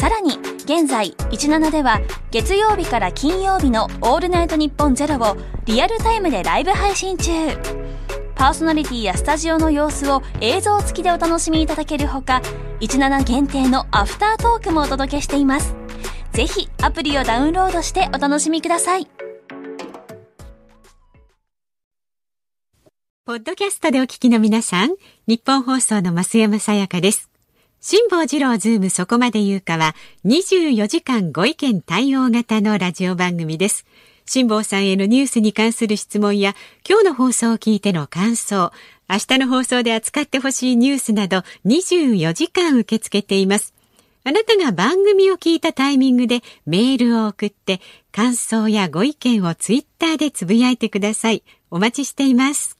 [0.00, 0.30] さらに
[0.64, 7.30] 現在17では月曜日から金曜日の「オールナイトニッポンゼロをリアルタイムでライブ配信中。
[8.34, 12.40] パーソナリティやスタジオの様子を映像付きでお楽しみいただけるほか
[12.80, 15.76] 17限定のアフタートークもお届けしています。
[16.32, 19.06] ぜひアプリをダウンロードしてお楽しみください。
[23.26, 24.94] ポッドキャストでお聞きの皆さん、
[25.26, 27.29] 日本放送の増山さやかです。
[27.82, 29.94] 辛坊治郎ズームそこまで言うかは
[30.26, 33.86] 24時間ご意見対応型のラジオ番組です。
[34.26, 36.54] 辛坊さんへのニュースに関する質問や
[36.86, 38.70] 今日の放送を聞いての感想、
[39.08, 43.72] 明日の放送で扱ってほしいニュースなど24時間受け付けています。
[44.24, 47.80] あなたが番組を聞いたタイミングでメールを送って
[48.12, 51.42] 感想やご意見をツイッターでつぶやいてください。
[51.70, 52.79] お待ちしています。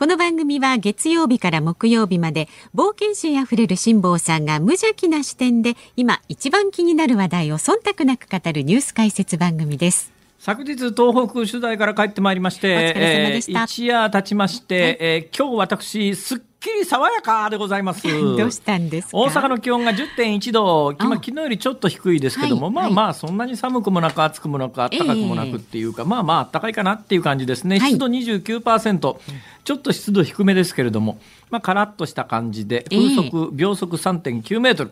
[0.00, 10.10] この番組は月曜日から木曜日まで冒険心あふれる辛坊さんが無邪気な視点で今一番気になる話題を忖度なく語るニュース解説番組です。
[10.38, 18.02] 昨日東北取材から帰ってまいりましてしたえー一夜経ちまして、えー今日私すっきり爽やかでございます。
[18.36, 19.16] どうしたんですか？
[19.18, 22.74] 大阪の気温が10.1度、今あ昨日よりちょっと低いですけども、はい。
[22.74, 27.90] まあまあ、そんなに寒くもなく、暑くもなく、暖かくもなくっていうか、まあまあ、暖かいかなっていう感じですね、はい。
[27.90, 29.16] 湿度29%、
[29.64, 31.18] ちょっと湿度低めですけれども、
[31.50, 32.98] まあ、カラッとした感じで、ええ。
[32.98, 34.90] 風速、秒速3.9メートル。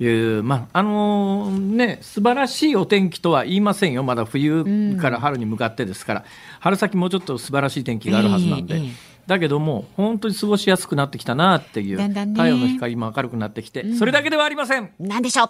[0.00, 6.24] いうまああのね素晴らしいお天気とは言いませんよ、まだ冬から春に向かってですから、
[6.60, 12.08] 春先もうちょっと素晴らしい天気があるはずなんで、ええええだけども、本当に過ごしやすくなってきたなっていう、ね。
[12.32, 14.90] 太陽の光も明るくなってきて、それだけではありません。
[14.98, 15.48] なんでしょう？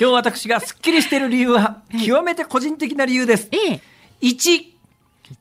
[0.00, 3.48] 今日私がすっきりしている理由は、 極めて個人的な理由です。
[3.52, 3.80] ええ。
[4.22, 4.64] 1、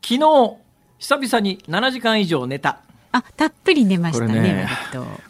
[0.03, 0.19] 昨日、
[0.99, 2.81] 久々に7時間以上寝た。
[3.11, 4.69] あ、たっぷり寝ましたね、ね。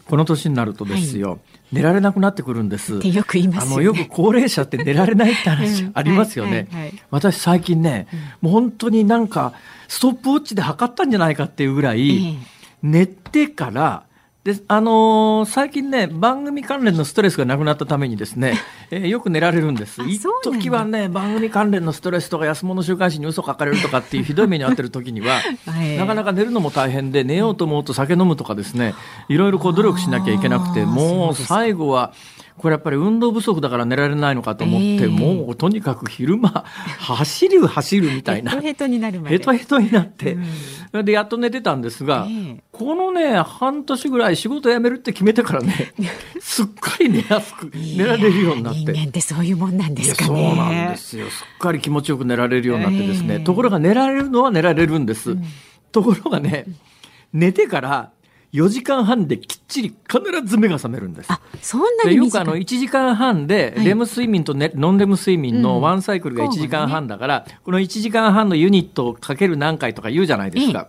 [0.06, 1.40] この年になるとですよ、
[1.72, 2.96] 寝られなくなってくるんです。
[2.96, 6.50] ってよく言いますよねあのよく高齢者って寝られないって話うんありますよね。
[6.50, 8.06] はいはいはい私最近ね、
[8.40, 9.54] もう本当になんか
[9.88, 14.04] ストップウォッチで測ったんじゃないかっていうぐらい、ええ寝てから、
[14.44, 18.58] で、あのー最近ね、番組関連のストレスがなくなったためにですね、
[18.90, 20.00] えーよく寝られるんです。
[20.00, 25.40] あ一時はね、番組関連のストレスとか安物週刊誌に嘘書かれるとかっていうひどい目に遭ってる時には、
[25.78, 28.94] え えなかなか寝るのも大変で、寝ようと思うと酒飲むとかですね、
[29.28, 32.12] いろいろこう努力しなきゃいけなくて、もう最後は、
[32.60, 36.66] これやっぱり運動不足だから寝られないのかと思って、ええもうとにかく昼間、
[37.00, 38.62] 走る走るみたいなヘト。
[38.62, 39.38] ヘトになるまで。
[39.38, 40.36] ヘトヘトになって、
[41.02, 45.94] で、やっと寝てたんですが、ええこのね、半年ぐらい仕事辞めるって決めてからね、
[46.38, 48.80] すっかり寝やすく、寝られるようになって。
[48.80, 50.28] 人間ってそういうもんなんですかね。
[50.28, 51.30] そうなんですよ。
[51.30, 53.36] すっかり気持ちよく寝られるようになってですね。
[53.36, 55.34] ええところが寝られるのは寝られるんです。
[55.92, 56.66] ところがね、
[57.32, 58.10] 寝てから
[58.52, 61.32] 4時間半できっちり必ず目が覚めるんです。
[61.32, 63.86] あ、そんなでによくあの1時間半ではい。
[63.86, 65.62] レム睡眠と、ねノンレム睡眠うん。
[65.62, 70.88] のワンサイクルが1時間半だから、この1時間半のユニットをかける何回とか言うじゃないですか。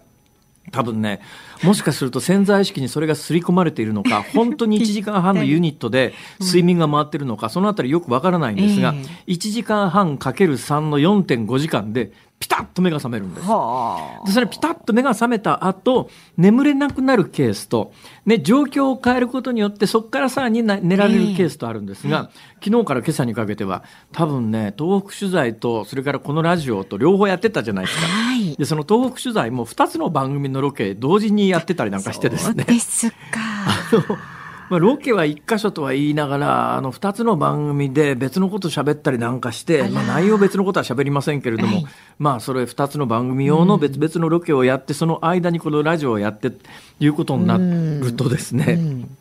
[0.71, 1.21] 多分ね、
[1.63, 8.93] もしかすると潜在意識にそれが刷り込まれているのか、 本当に1時間半のユニットで睡眠が回ってるのか、そのあたりよくわからないんですが、
[9.27, 12.11] え1時間半かける3の4.5時間で、
[12.41, 13.47] ピタッと目が覚めるんです。
[13.47, 17.93] はでそれピタッと目が覚めた後眠れなくなるケースと、
[18.25, 22.31] ね、状況を変えることによってそこからさらにな寝られるケースとあるんですが、
[22.63, 28.07] 昨日から今朝にかけては多分ね東北取材とそれからこのラジオと両方やってたじゃないですか。
[28.07, 28.55] はい。
[28.55, 34.40] でその東北取材も2つの番組のロケ同時にやってたりなんかしてですねそうですか。
[34.71, 41.85] まあ、ロケは1箇所とは言いながらあの2つの番組で別のこと喋ったりなんかして、まあ、内容別のことは喋りませんけれども、はい。
[42.19, 46.53] まあそれ2つの番組用の別々のロケをやって、その間にこのラジオをやって
[47.01, 49.17] いうことになるとですね、うん。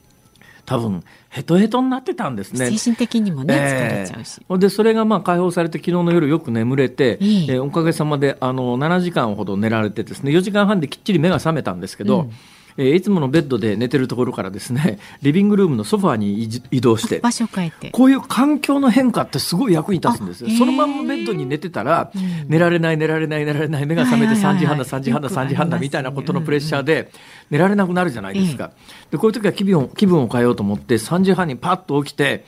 [0.66, 2.70] 多分ヘトヘトになってたんですね。
[2.70, 4.40] 精神的にもね、疲れちゃうし。
[4.40, 7.24] ええでそれがまあ解放されて昨日の夜よく眠れて、ええ。
[7.24, 12.32] えーおかげさまであの7時間ほど寝られてですね4時間半できっちり目が覚めたんですけど、うん
[12.80, 17.90] えーいつものベッドで寝てるところからですね リビングルームのソファーに移移動して場所変えて。
[17.90, 20.50] こういう環境の変化ってすごい役に立つんですよ。
[20.50, 24.58] そのまんまベッドに寝てたら、うん寝られない寝られない寝られない目が覚めて3はいはいはい。
[24.58, 25.48] 時半だ3時半だよくあ3りますね。
[25.50, 27.10] 時半だみたいなことのプレッシャーで
[27.50, 28.70] 寝られなくなるじゃないですか、
[29.10, 32.44] でこういう時は気分を気分を変えようと思って3時半にパッと起きて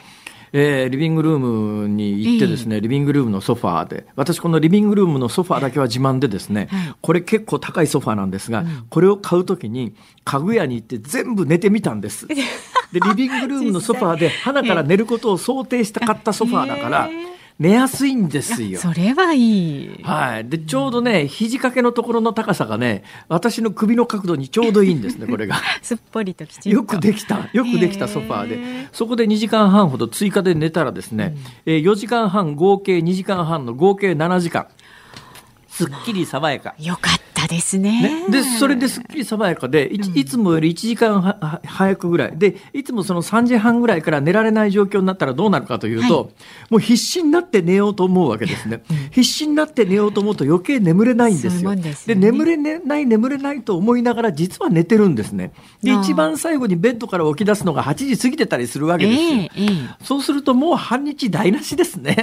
[0.53, 4.07] えーリビングルームに行ってですね、リビングルームのソファーで。
[4.17, 6.95] 私このリビングルームのソファーだけは自慢でですね、はい。
[7.01, 9.95] これ結構高いソファーなんですが、これを買うときに
[10.25, 12.27] 家具屋に行って全部寝てみたんです。
[12.93, 17.09] でリビングルームのソファーで鼻から寝ることを想定して買ったソファーだから
[17.59, 18.81] 寝やすいんですよ。
[18.81, 20.03] それはいい。
[20.03, 20.49] はい。
[20.49, 25.57] で、ちょうどね、肘掛けのところの高さがね、私の首の角度にちょうどいいんですね、 これが。
[25.83, 26.69] すっぽりときちんと。
[26.71, 34.67] よくできた、よくできたソファーへでー、そこで2時間半ほど追加で寝たらですね、えー4時間半合計2時間半の合計7時間。
[35.69, 36.75] すっきり爽やか。
[36.79, 38.25] よかったですね。
[38.29, 42.33] ね、でそれですっきり爽やかでい,、いつもより1時間はは早くぐらい。
[42.37, 46.25] でいつもその3時半ぐらいから寝られない状況になったらどうなるかというと、は
[46.71, 51.75] もう必死になって寝ようと思うわけですね、必死になって寝ようと思うと余計眠れないんですよ。
[51.75, 52.31] でね。
[52.33, 55.53] 眠れない眠れないと思いながら実は寝てるんですね。
[55.83, 60.05] で一番最後にベッドから起き出すのが8時過ぎてたりするわけですよ、ええええ。
[60.05, 62.17] そうするともう半日台無しですね。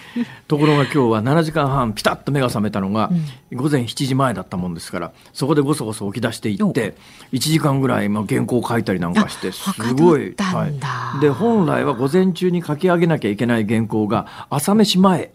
[0.48, 3.10] ところが今日は7時間半ピタッと目が覚めたのが
[3.52, 6.94] 午前7時前だったもんですからそこでごそごそ起き出していって
[7.32, 10.34] 1時間ぐらいまあ原稿を書いたりなんかしてあすごい。
[10.38, 15.32] はいで本来は午前中に書き上げなきゃいけない原稿が朝飯前。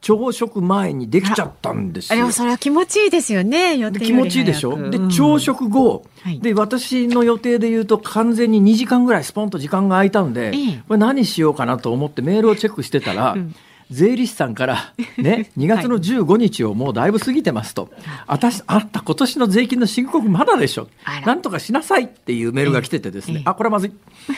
[0.00, 2.30] 朝食前にできちゃったんですよ。
[2.30, 3.76] それは気持ちいいですよね。
[4.00, 13.54] 気持ちいいでしょ、早くで朝食後、はいで私の予定で言うと完全に2時間ぐらいスポンと時間が空いたんで、ええこれ何しようかなと思ってメールをチェックしてたら、ん
[13.90, 17.90] 税理士さんから、ね、2月の15日をもうだいぶ過ぎてますと、
[18.26, 20.88] 私あんた今年の税金の申告まだでしょ。
[21.24, 23.42] なんとかしなさいっていうメールが来ててですね、ええ。
[23.46, 23.92] あこれはまずい。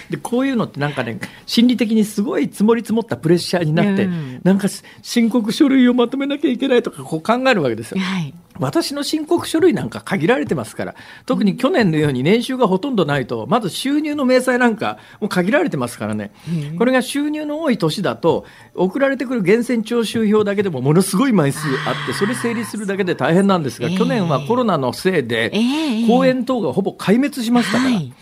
[0.09, 4.41] でこういうのってなんかね心理的にすごい積もり積もったプレッシャーになって、うん。
[4.45, 4.69] なんか
[5.03, 8.01] 申告書類をまとめなきゃいけないとかこう考えるわけですよ。
[8.01, 8.33] はい。
[8.61, 10.95] 私の申告書類なんか限られてますから、
[11.27, 16.31] 特に去年のように年収がほとんどないと、まず収入の明細なんかもう限られてますからね、
[16.79, 23.97] これが収入の多い年だと、送られてくる源泉徴収票だけでもものすごい枚数あって、それ整理するだけで大変なんですが、ええ。
[23.97, 27.95] 去年はコロナのせいでええ、公園等がほぼ壊滅しましたから。
[27.95, 28.13] はい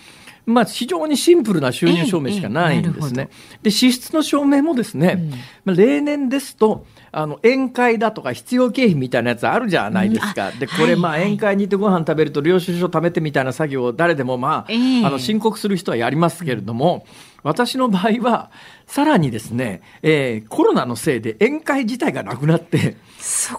[0.49, 3.29] まあ、非常にシンプルな収入証明しかないんですえええ。
[3.62, 5.31] で、支出の証明もですね、
[5.67, 10.50] まあ、例年ですと、あの、宴会だとか必要経費みたいなやつあるじゃないですか。
[10.53, 15.05] で、これ、まあ、はいはい宴会に行ってご飯食べると領収書貯めてみたいな作業を誰でもまあ、ええ。
[15.05, 17.05] あの、申告する人はやりますけれども、
[17.43, 18.50] 私の場合は、
[18.87, 22.97] さらにですね、えーコロナのせいで宴会自体がなくなって、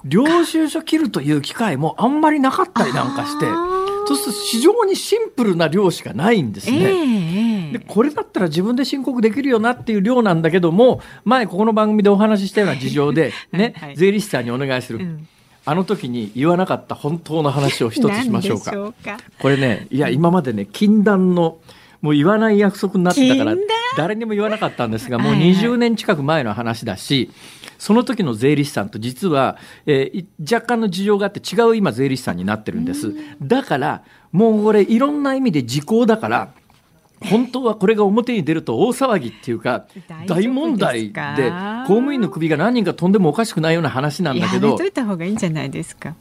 [0.06, 3.46] 領収書切るという機会もあんまりなかったりなんかして
[4.08, 6.86] そうすると非常にシンプルな量しかないんですええね。
[6.86, 7.78] ええ。
[7.78, 13.96] でこれだったら自分で申告できるよなっていう量なんだけども前ここの番組でお話ししたような事情で、ねはい。
[13.96, 15.28] 税理士さんにお願いする、うん。
[15.66, 18.72] あの時に言わなかった本当の話を一つしましょうか。
[18.76, 19.18] うか。
[19.40, 21.60] これねいや今までね禁断の
[22.02, 23.56] もう言わない約束になってたから
[23.98, 25.54] 誰にも言わなかったんですがもうはいはい。
[25.54, 27.30] 20年近く前の話だし
[27.80, 33.12] その時の税理士さんと実は、えーい若干の事情があって違う今税理士さんになってるんです。
[33.42, 36.50] だからもうこれいろんな意味で時効だから
[37.22, 39.86] 本当はこれが表に出ると大騒ぎっていうか？
[40.28, 41.52] 大問題で
[41.88, 44.68] 公務員の首が何人か飛んでもおかしくないような話なんだけど。
[44.68, 46.16] やめといた方がいいんじゃないですか？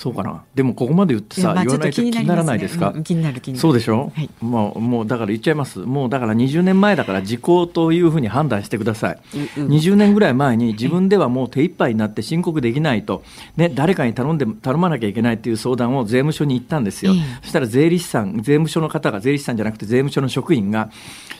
[0.00, 0.42] そうかな。
[0.54, 3.60] でもここまで言ってさまあ言わないと気にならないですか、うん気になる気になる。
[3.60, 4.30] そうでしょ、はい。
[4.40, 5.80] もうもうだから言っちゃいます。
[5.80, 9.18] もうだから20年前だから時効というふうに判断してください、
[9.56, 9.72] うんうん。
[9.72, 13.22] 20年ぐらい前に自分ではもう手一杯になって申告できないと、
[13.58, 20.90] ね、誰かに頼んで頼まなきゃいけないっていう相談を税務署に行ったんですよ、ええそしたら税理士さん税務署の方が税理士さんじゃなくて税務署の職員が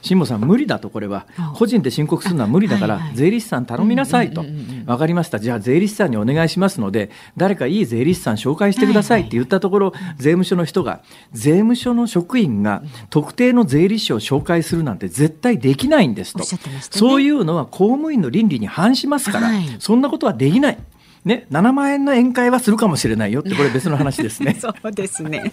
[0.02, 1.26] 辛坊さん無理だとこれは。
[1.36, 5.38] あ個人で申告するのは無理だから、はいはい税理士さん頼みなさいと、うんうんうんうん分かりました。
[5.38, 11.00] じゃあ税理士さんにお願いしますので誰かいい税理士さん紹介してくださいって言ったところ、税務署の人が
[11.32, 16.40] 税務署の職員が特定の税理士を紹介するなんて絶対できないんですと。
[16.40, 16.80] ね。
[16.80, 19.76] そういうのは公務員の倫理に反しますから、はい。
[19.78, 20.78] そんなことはできない。
[21.24, 24.56] ね、7万円の宴会はするかもしれないよってこれ別の話ですね。
[24.58, 25.52] そうですね。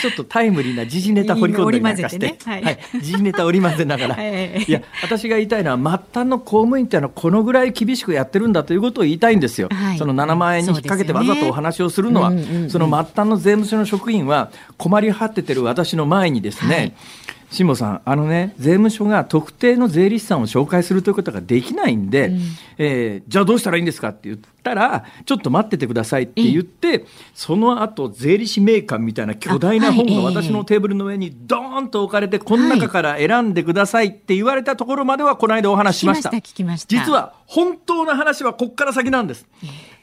[0.00, 2.78] ちょっとタイムリーな時事ネタ掘り込んだりなんかして、 はい。
[3.02, 4.64] 時事ネタ織り交ぜながら、 はい。
[4.66, 9.68] いや、私が言いたいのは、末端の公務員っていうのは、このぐらい厳しくやってるんだということを言いたいんですよ。
[9.70, 9.98] はい。
[9.98, 16.94] その7万円に引っ掛けてわざとお話をするのは、うんうんうんその末端の税務署の職員は、困り果ててる私の前にですね、
[17.52, 22.40] 辛坊さん、あのね、税務署が特定の税理士さんを紹介するということができないんで、うん、
[22.78, 27.04] えー、じゃあどうしたらいいんですかって言ったら、ちょっと待っててくださいって言って、
[27.34, 36.30] その後税理士名鑑みたいな巨大な本が私のテーブルの上にドーンと置かれて、この中から選んでくださいって言われたところまでは、この間お話ししました。
[36.88, 39.46] 実は、本当の話はここから先なんです。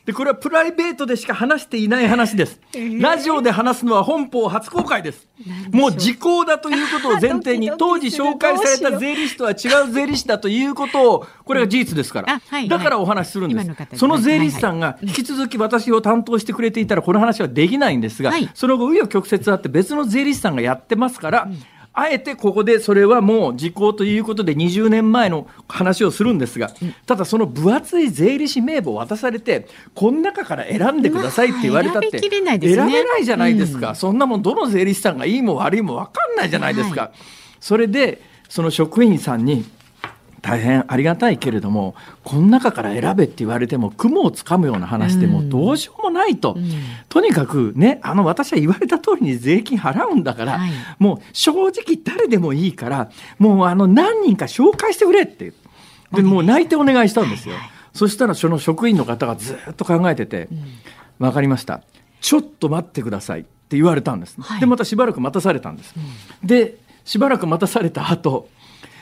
[0.06, 5.28] でこれはプライベートでしか話していない話です、えー、ラジオで話すのは本邦初公開です。
[5.72, 26.72] もう時効だということを前提に当時紹介された税理士とは違う税理士だということをこれが事実ですから、はいはい、だからお話しするんです、その税理士さんが引き続き私を担当してくれていたらこの話はできないんですが、はい、その後紆余曲折あって別の税理士さんがやってますから、うんあえてここでそれはもう時効ということで20年前の話をするんですが、
[27.06, 37.12] ただその分厚い税理士名簿を渡されて、この中から選んでくださいって言われたって、選べないじゃないですか、そんなもんどの税理士さんがいいも悪いも分かんないじゃないですか。
[37.60, 39.66] それでその職員さんに
[40.42, 46.72] 大変ありがたいけれどもこの中から選べって言われても雲をつかむような話でもどうしようもないと、うん、
[47.10, 55.54] とにかくねあの私は言われた通りに税金払うんだから、はい、もう正直誰でもいいからもうあの何人か紹介してくれって。
[56.12, 57.54] でもう泣いてお願いしたんですよ。
[57.94, 60.50] そしたらその職員の方がずっと考えてて
[61.20, 61.84] 「分かりました。
[62.22, 65.94] ちょっと待ってください」って言われたんです、はい、でまたしばらく待たされたんです、
[66.42, 68.50] うん、でしばらく待たされた後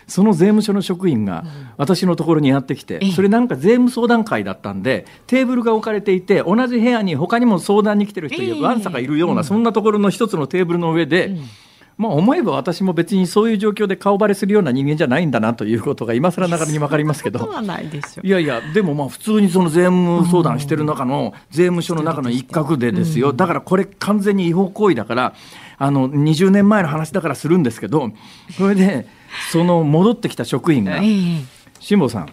[0.08, 1.46] その税務署の職員が
[1.78, 11.36] 私のところにやってきて、それなんか税務相談会だったんで、テーブルが置かれていて、同じ部屋に他にも相談に来てる人いわんさかいるような、そんなところの一つのテーブルの上で、
[11.98, 17.40] まあ、思えば私も別にそういう状況で顔バレするような人間じゃないんだなということが今更ながらに分かりますけど。
[18.24, 23.34] いやいやでもまあ普通にその税務相談してる中の税務署の中の一角でですよ。
[23.34, 25.34] だからこれ完全に違法行為だから
[25.80, 28.12] あの20年前の話だからするんですけど
[28.58, 29.08] それで
[29.52, 31.00] その戻ってきた職員が
[31.80, 32.30] 「辛坊さん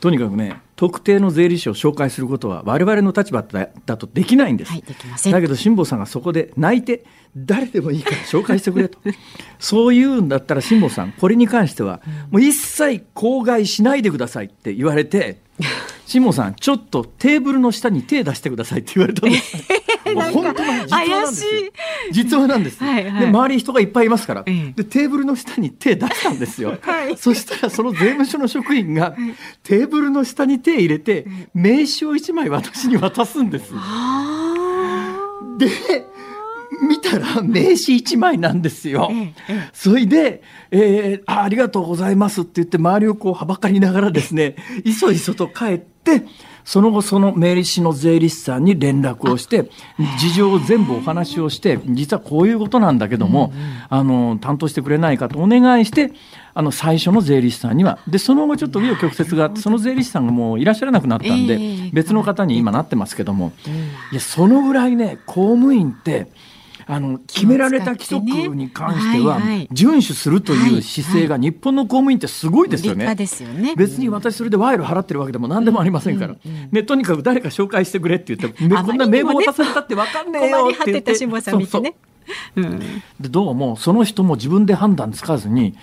[0.00, 7.04] とにかくね特定の税理士を紹介することは我々の立場だとできないんです、はい、だけど辛坊さんがそこで泣いて
[7.36, 8.98] 誰でもいいから紹介してくれと。
[9.58, 15.38] そういうんだったら辛坊さんこれに関してはもう一切口外しないでくださいって言われて
[16.06, 19.56] 辛坊さんちょっとテーブルの下に手出してくださいって言われたんです。
[20.04, 21.44] 本当の実話なんです
[22.12, 24.52] 実話なんです、はいはい、で周りに人がいっぱいいますから、で
[24.84, 29.16] テーブルの下に手出したんですよ、は い、そしたらその税務署の職員が
[29.62, 33.72] テーブルの下に手入れて名刺を1枚私に渡すんです。
[35.58, 35.68] で
[36.82, 39.10] 見たら名刺1枚なんですよ。
[39.72, 46.22] それで、えーあ、ありがとうございますって言って周りをこうはばかりながらですね、いそいそと帰って、
[46.64, 49.68] その後その名刺の税理士さんに連絡をして
[50.18, 53.52] 事情を全部お話をして実はこういうことなんだけども、
[53.90, 56.12] あの担当してくれないかとお願いして
[56.54, 57.98] あの最初の税理士さんには。
[58.08, 63.52] でその後ちょっと紆余曲折があってその税理士さんがもういらっしゃらなくなったんで、別の方に今なってますけども、
[64.10, 66.28] いやそのぐらいね公務員って
[66.86, 68.24] あの決められた規則
[68.54, 69.40] に関しては
[69.72, 73.14] 遵守するという姿勢が日本の公務員ってすごいですよね。
[73.76, 76.36] 別に私それで賄賂払ってるわけでも何でもありませんから、
[76.70, 81.14] ね、とにかく誰か紹介してくれって言って、こんな名簿渡されたって分かんねえよって言って。
[82.54, 82.78] そうん、
[83.20, 85.74] でどうもその人も自分で判断つかずに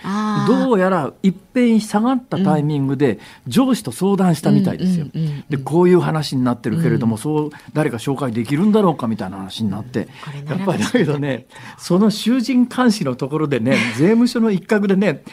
[0.47, 5.07] どうやら一変下がったタイミングで上司と相談したみたいですよ。
[5.49, 10.07] でこういう話になってるけれども、そう誰か紹介できるんだろうかみたいな話になって、
[10.47, 15.23] やっぱりだけどねその囚人監視のところでね税務署の一角でね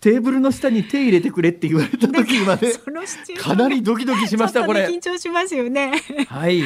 [0.00, 2.72] テーブルの下に手入れてくれって言われた時まで
[3.38, 4.86] かなりドキドキしましたこれ。
[4.86, 5.92] 緊張しますよね。
[6.28, 6.62] はい。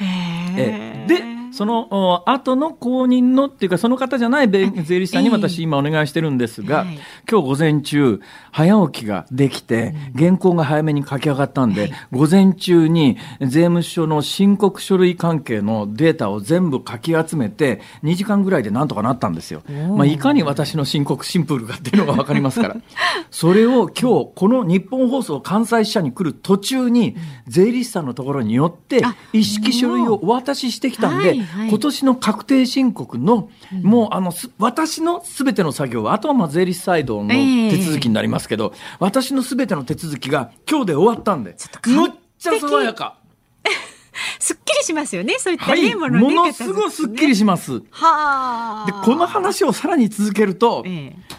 [0.00, 1.06] え。
[1.08, 6.84] でその後の後任のっていうかその方じゃない税理士さんに私今お願いしてるんですが、
[7.30, 8.20] 今日午前中
[8.52, 19.62] 早起きができて原稿が早めに書き上がったんで、午前中に税務署の申告書類関係のデータを全部かき集めて2時間ぐらいでなんとかなったんですよ。
[19.96, 22.76] まあ、いかに私の申告シンプルかっていうのが分かりますから。
[23.30, 29.02] それを今日この日本放送関西支社に来る途中に税理士さんのところによって
[29.32, 33.50] 一式書類をお渡ししてきたんで、はい、今年の確定申告の、
[33.82, 43.16] もうあの私のすべての作業はあとはまあ税理士サイドの手続きになりますけど、えー、私のすべての手続きが今日で終わったんでむっちゃ爽やか。
[44.38, 45.36] すっきりしますよね。
[45.38, 47.82] そういったね、はい、もの、ね、ものすごいすっきりします。
[47.90, 48.84] はあ。
[48.86, 51.37] で、この話をさらに続けると、ええ、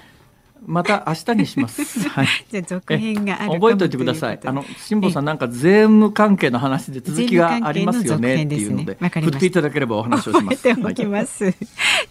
[0.70, 1.82] また明日にします。
[2.10, 2.28] はい。
[2.52, 4.40] じゃあ続編がある覚えておいてください。
[4.46, 10.58] あの辛坊さんなんか税務関係の話で続きがありますよねっていうので、ね、振っていただければお話をします。
[10.58, 11.46] 覚えておきます。
[11.46, 11.56] はい、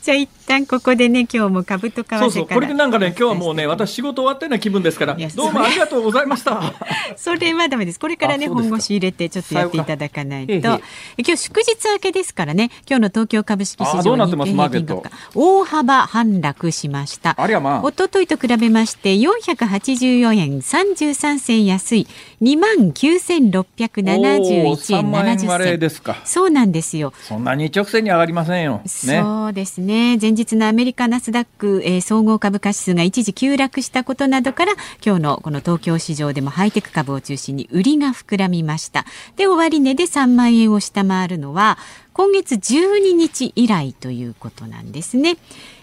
[0.03, 6.61] じゃあ一旦ここでね今日も株と為替そうそうこれでなんかね今日はもうね私仕事終わったような気分ですからどうもありがとうございました。
[7.17, 8.01] それはダメです。
[8.01, 10.55] これからね本腰入れてちょっとやっていただかないと。
[10.55, 10.81] 今
[11.17, 14.53] 日祝日明けですからね今日の東京株式市場どうなってます？
[14.53, 17.35] マーケット大幅反落しました。
[17.41, 17.89] ありゃまあ。
[17.89, 22.07] 一昨日と比べまして484円33銭安い
[22.41, 26.17] 2万9671円70銭ですか。
[26.25, 27.13] そうなんですよ。
[27.23, 28.81] そんなに一直線に上がりませんよ。
[28.85, 30.19] ね、そうですね。
[30.21, 34.73] 前日のアメリカナスダック、えー、総合株価指数が一時急落したことなどから
[35.05, 39.05] 今日のこの東京市場でもハイテク株を中心に売りが膨らみました。
[39.37, 41.79] で終値で3万円を下回るのは
[42.19, 45.37] 今月12日以来ということなんですね。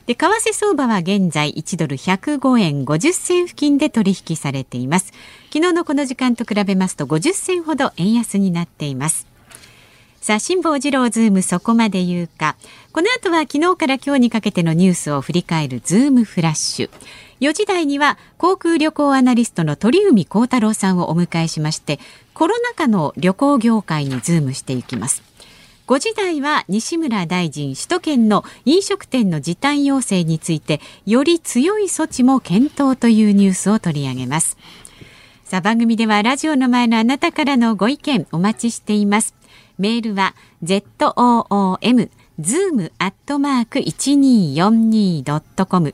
[0.06, 5.14] で為替相場は現在1ドル105円50銭付近で取引されています。
[5.54, 9.28] 昨日のこの時間と比べますと50銭ほど円安になっています。
[10.20, 12.58] さあ辛坊治郎ズームそこまで言うか。
[12.92, 16.90] この後は昨日から今日にかけてのニュースを振り返るズームフラッシュ。
[17.40, 22.02] 4時台には航空旅行アナリストの鳥海高太郎さんをお迎えしまして
[22.34, 25.35] コロナ禍の旅行業界にズームしていきます。
[25.88, 34.58] 5時台は西村大臣首都圏の飲食店の時短要請についてより強い措置も検討というニュースを取り上げます。
[35.44, 39.36] さあ番組ではラジオの前のあなたからのご意見お待ちしています。
[39.78, 45.94] メールは zoom zoom アットマーク 1242.com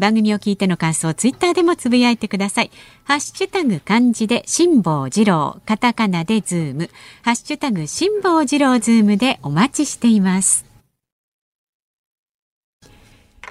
[0.00, 2.70] 番組を聞いての感想、ツイッターでもつぶやいてください。
[3.04, 6.90] ハッシュタグ漢字で辛坊治郎、カタカナでズーム、
[7.22, 10.64] ハッシュタグ辛坊治郎ズームでお待ちしています。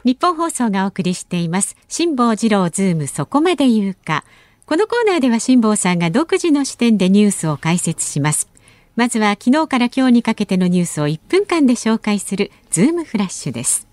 [0.03, 1.77] ニッポン放送がお送りしています。
[1.87, 4.23] 辛坊治郎ズームそこまで言うか。
[4.65, 8.49] このコーナーでは辛坊さんが独自の視点でニュースを解説します。
[8.95, 13.88] まずは昨日から今日にかけてのニュースを1分間で紹介するズームフラッシュです。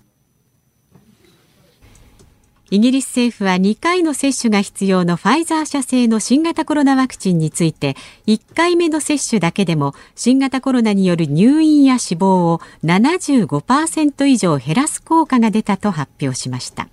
[2.69, 7.95] イギリス政府は2回の接種が必要のファイザー社製の新型コロナワクチンについて
[8.25, 16.89] 1回目の接種だけでも新型コロナによる入院や死亡を75%以上減らす効果が出たと発表しました。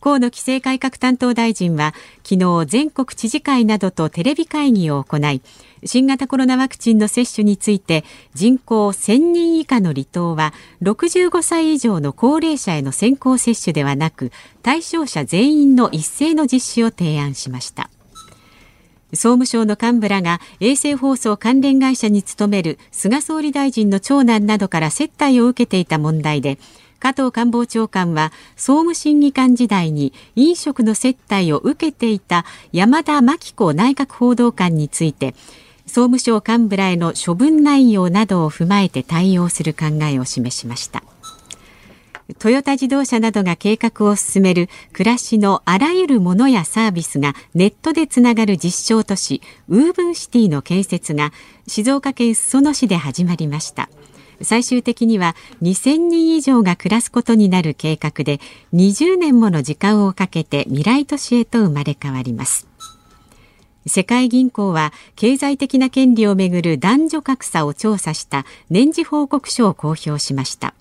[0.00, 1.94] 河野規制改革担当大臣は
[2.28, 5.40] 昨日全国知事会などとテレビ会議を行い
[5.84, 17.90] 新型コロナワクチンの接種について人口1000人以下の離島は65歳以上の高齢者への先行接種ではなく対象者全員の一斉の実施を提案しました。
[19.14, 26.58] 総務省の幹部らが衛星放送関連会社に勤める菅総理大臣の長男などから接待を受けていた問題で
[26.98, 35.34] 加藤官房長官は総務審議官時代に飲食の接待を受けていた山田真紀子内閣報道官について
[35.86, 41.02] 総務省幹部らへの処分内容などを踏まえて対応する考えを示しました。
[42.38, 51.32] トヨタ自動車などが計画を進める暮らしのあらゆるものやサービスがネットでつながる実証都市ウーブンシティの建設が
[51.66, 53.90] 静岡県裾野市で始まりました。
[54.40, 58.40] 最終的には2000人以上が暮らすことになる計画で
[58.72, 62.73] 20年もの時間をかけて未来都市へと生まれ変わります。
[63.86, 70.74] 世界銀行は経済的な権利をめぐる男女格差を調査した年次報告書を公表しました。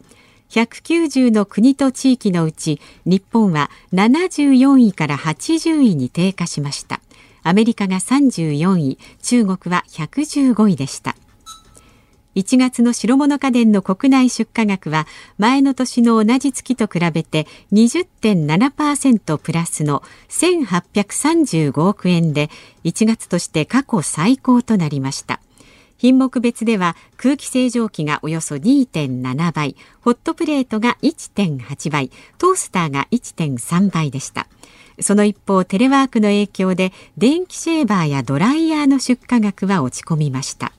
[0.49, 7.01] 190の国と地域のうち日本は74位から80位に低下しました。
[7.41, 11.15] アメリカが34位中国は115位でした。
[12.35, 22.49] 1月の白物家電の国内出荷額は前の年の同じ月と比べて20.7%プラスの1835億円で
[22.83, 25.39] 1月として過去最高となりました。
[25.97, 34.47] 品目別では空気清浄機がおよそ2.7倍ホットプレートが1.8倍トースターが1.3倍でした。
[34.99, 40.73] その一方テレワークの影響で電気シェーバーやドライヤーの出荷額は落ち込みました。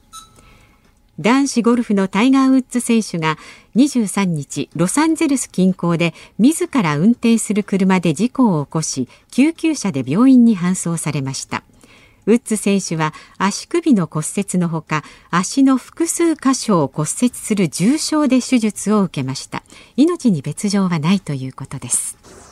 [1.21, 3.39] 男子ゴルフのタイガー・ウッズ選手が
[3.77, 11.63] 23日ロサンゼルス近郊で自ら運転する車で事故を起こし救急車で病院に搬送されました。
[12.27, 19.63] ウッズ選手は足首の骨折のほか足の複数箇所を骨折する重傷で手術を受けました。
[19.97, 22.44] 命に別状はないということです。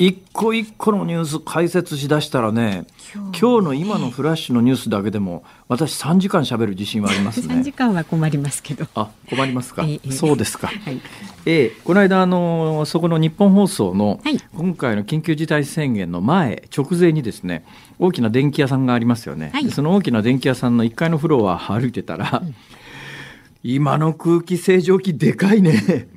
[0.00, 7.56] 一個一個のニュース解説しだしたらね今日の今のフラッシュのニュースだけでも私3時間しゃべる自信はありますね。
[7.56, 8.86] 3時間は困りますけど。
[8.94, 11.02] あ困りますか、ええそうですか、はい。
[11.44, 14.38] ええこの間あのそこの日本放送のはい。
[14.54, 17.66] 今回の緊急事態宣言の前直前にですね
[17.98, 19.66] 大きな電気屋さんがありますよね、はい。
[19.66, 22.42] でその大きな電気屋さんの1階のフロア歩いてたら、
[23.62, 26.08] 今の空気清浄機でかいね。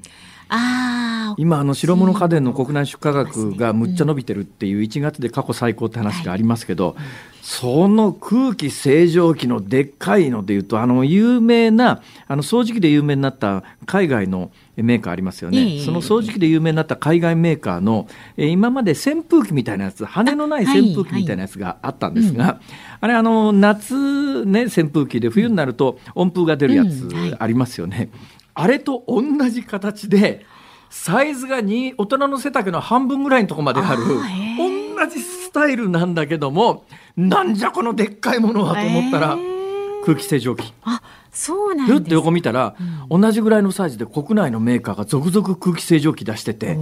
[0.48, 1.03] ああ
[1.38, 6.96] 今あの白物家電の国内出荷額がむっちゃ伸びてるっていう1月で過去最高って話がありますけど、
[7.42, 15.86] その空気清浄機のでっかいのでいうとあの有名なあの掃除機で有名になった海外のメーカーありますよね、ええ。
[15.86, 22.62] その掃除機で有名になった海外メーカーの、えー今まで扇風機みたいなやつ羽のない扇風機みたいなやつがあったんですが、
[23.02, 28.10] あれあの夏ね扇風機で冬になると温風が出るやつありますよね、
[28.54, 30.46] あれと同じ形で
[30.94, 36.86] サイズがに大人の背丈の半分ぐらいのところまであるあーへ同じスタイルなんだけども
[37.18, 40.06] なんじゃこのでっかいものはと思ったらえー。
[40.06, 40.72] 空気清浄機。
[40.84, 41.02] あ
[41.32, 42.76] そうなんふっとです横見たら
[43.10, 46.78] 同じぐらいのサイズで国内のメーカーが続々空気清浄機出してて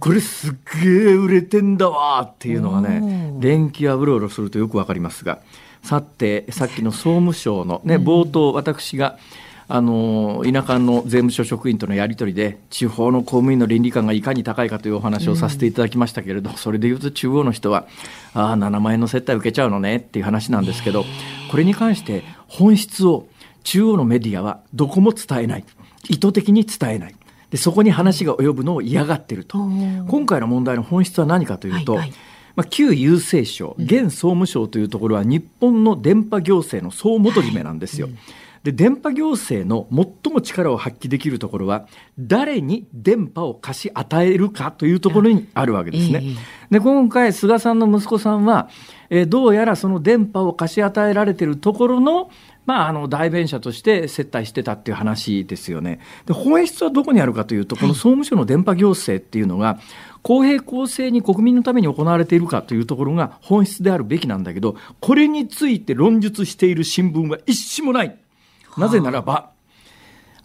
[0.00, 5.40] これすっげえ売れてんだわーっていうのがね電気屋うろうろするとよくわかりますが。
[5.82, 9.18] さてさっきの総務省のね冒頭私が
[9.68, 17.86] あの田舎の税務署職員とのやり取りで地方の公務員の倫理観がいかに高いかというお話をさせていただきましたけれど、それでいうと中央の人は
[18.32, 21.04] ああ7万円の接待受けちゃうのねっていう話なんですけど
[21.50, 23.26] これに関して本質を
[23.64, 25.64] 中央のメディアはどこも伝えない。
[26.08, 27.16] 意図的に伝えない。
[27.50, 29.58] でそこに話が及ぶのを嫌がってると。
[29.58, 32.12] 今回の問題の本質は何かというと、はいはい。
[32.54, 38.08] まあ、旧郵政省現総務省というところは日本の電波行政の総元締めなんですよ。
[38.66, 41.86] で電波行政の最も力を発揮できるところは
[42.18, 46.20] 誰に電波を貸し与えるかというところにあるわけですね。
[46.20, 48.68] ええで今回菅さんの息子さんは、
[49.08, 52.28] えーどうやらその電波を貸し与えられているところの
[52.64, 56.00] まあ、あの代弁者として接待してたっていう話ですよね。
[56.26, 59.78] で本質はどこにあるかというとこの総務省の電波行政っていうのが
[60.22, 68.18] 公平公正に国民のために行われているかというところが本質であるべきなんだけどこれについて論述している新聞は一紙もない。
[68.78, 69.50] なぜならば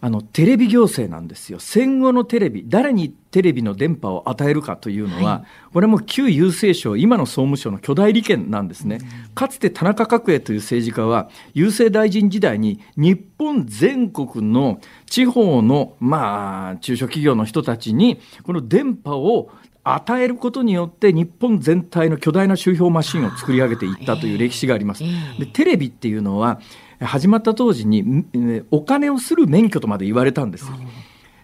[0.04, 1.60] あのテレビ行政なんですよ。
[1.60, 8.98] 戦後のテレビ誰にテレビの電波を与えるかというのは、これも旧郵政省今の総務省の巨大利権なんですね、
[9.36, 19.50] かつて田中角栄という政治家は郵政大臣時代に日本全国の地方のまあ中小企業の人たちにこの電波を
[19.84, 25.04] 与えることによって日本全体の巨大な集票マシンを作り上げていったという歴史があります。
[25.04, 25.06] え
[25.38, 25.44] え。
[25.44, 26.60] でテレビっていうのは
[27.04, 28.24] 始まった当時に
[28.70, 30.72] お金をする免許とまで言われたんですよ。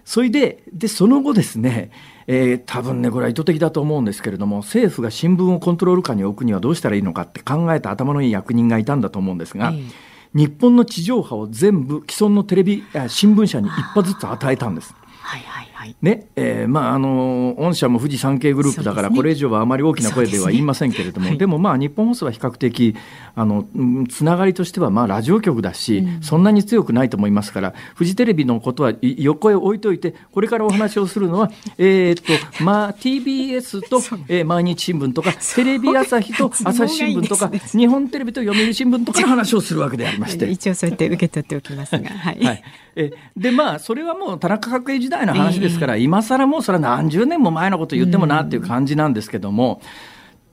[0.04, 1.90] それででその後ですね、
[2.26, 14.94] えー多分ねこれは意図的だと思うんですけれども政府が新聞をコントロール下に置くにはどうしたらいいのかって考えた頭のいい役人がいたんだと思うんですが、ええ日本の地上波を全部既存のテレビあ新聞社に一波ずつ与えたんです。
[15.20, 15.94] はいはいはい。
[16.02, 19.16] ねえーまあ、あの御社も富士山系グループだから、ね。
[19.16, 21.46] これ以上はあまり大きな声では言いませんけれども、ではい。
[21.46, 22.96] もまあ日本放送は比較的
[23.36, 40.48] あのうんつながりとしてはまあラジオ局だし、そんなに強くないと思いますからフジテレビのことはい横へ置いといてこれからお話をするのは、えーっとまあ、TBS と、えー毎日新聞とかテレビ朝日と 朝日新聞とか都合がいいです日本テレビと読売新聞とかの話をするわけでありまして。
[40.50, 42.62] 一応そうやって受け取っておきますがはい、はい、
[42.96, 49.80] えでまあそれはもう田中角栄時代の話ですから、今更もうそれは何十年も前のこと言ってもなっていう感じなんですけども。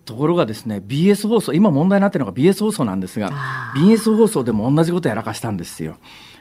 [0.06, 5.97] ところがですね BS 放送今問題になってるのが BS 放送なんですがあ BS 放送でも同じことやらかしたんですよ。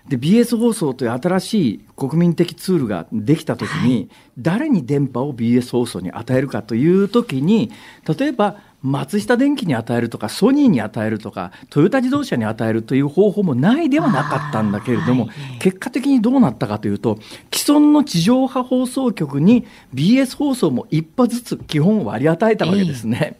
[0.06, 7.70] で BS 放送という新しい国民的ツールができた時に、誰に電波を BS 放送に与えるかという時に
[8.18, 15.58] 例えば松下電器に与えるとかソニーに与えるとかトヨタ自動車に与えるという方法もないではなかったんだけれども、はい。
[15.58, 17.18] 結果的にどうなったかというと
[17.50, 23.38] 既存の地上波放送局に BS 放送も一波ずつ基本割り与えたわけですね。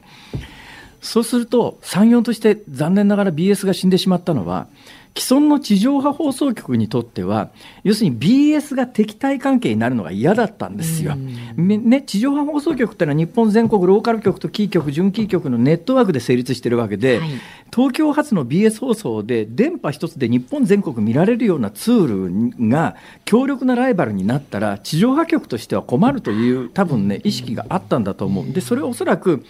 [1.02, 4.68] そうすると産業として残念ながら BS が死んでしまったのは
[5.16, 7.50] 既存の地上波放送局にとっては
[7.84, 11.14] 要するに BS が敵対関係になるのが嫌だったんですよ。
[11.54, 17.30] めね、地上波放送局ってのは日本全国ローカル局とキー局準キー局のネットワークで成立してるわけで、はい
[17.74, 28.52] 東京発の BS 放送で電波一つで日本全国見られるようなツールが強力なライバルになったら地上波局としては困るという多分ね意識があったんだと思う。
[28.52, 29.44] でそれはおそらく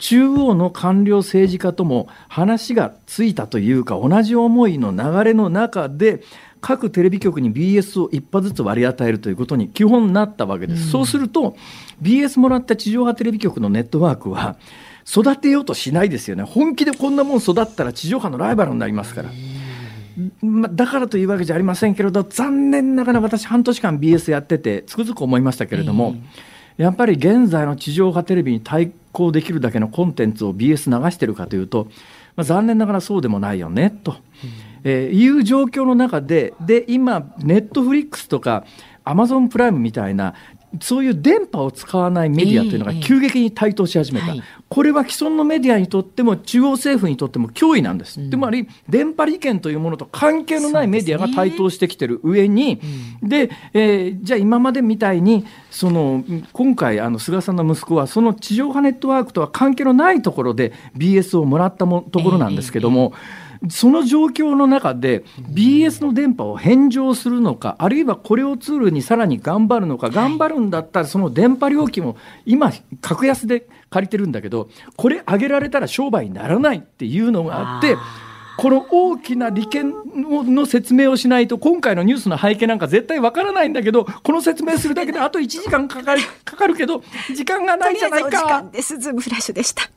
[0.00, 6.22] 中央の官僚政治家とも話がついたというか同じ思いの流れの中で
[6.60, 11.56] 各テレビ局に BS を一波ずつ割り与えるということに基本になったわけです、うん、そうすると
[12.02, 14.56] BS もらった地上波テレビ局のネットワークは
[15.06, 16.44] 育てようとしないですよね。
[16.44, 19.30] 本気でこんなもん育ったら地上波のライバルになりますから。
[20.42, 26.16] ま、だからというわけじゃありませんけれど残念ながら私半年間 BS やっててつくづく思いましたけれども、
[26.80, 31.88] やっぱり現在の地上波テレビに対抗できるだけのコンテンツを BS 流してるかというと、
[32.36, 34.16] まあ、残念ながらそうでもないよねと、
[34.82, 38.64] えー、いう状況の中でで今ネットフリックスとか
[39.04, 40.34] アマゾンプライムみたいな
[40.80, 52.80] そういう電波を使わないメディアというのが急激に台頭し始めた、えーはい、これは既存のメディアにとっても中央政府にとっても脅威なんです、うん、つまり電波利権というものと関係のないメディアが台頭してきてる上に。
[53.22, 63.12] で、ねうん、えー、じゃあ今までみたいにその今回あの菅さんの息子はその地上波ネットワークとは関係のないところで BS をもらったもところなんですけども。
[63.14, 77.96] えーその状況の中で BS の電波を返上するのかあるいはこれをツールにさらに頑張るのか頑張るんだったらその電波料金を今格安で借りてるんだけどこれ上げられたら商売にならないっていうのがあって。
[78.56, 87.02] この大きな利権の説明をしないと今回のニュースの背景なんか絶対わからないんだけどこの説明するだけであと1時間かかるかかるけど
[87.34, 88.30] 時間がないじゃないか。
[88.30, 89.90] 時間ですズームフラッシュでした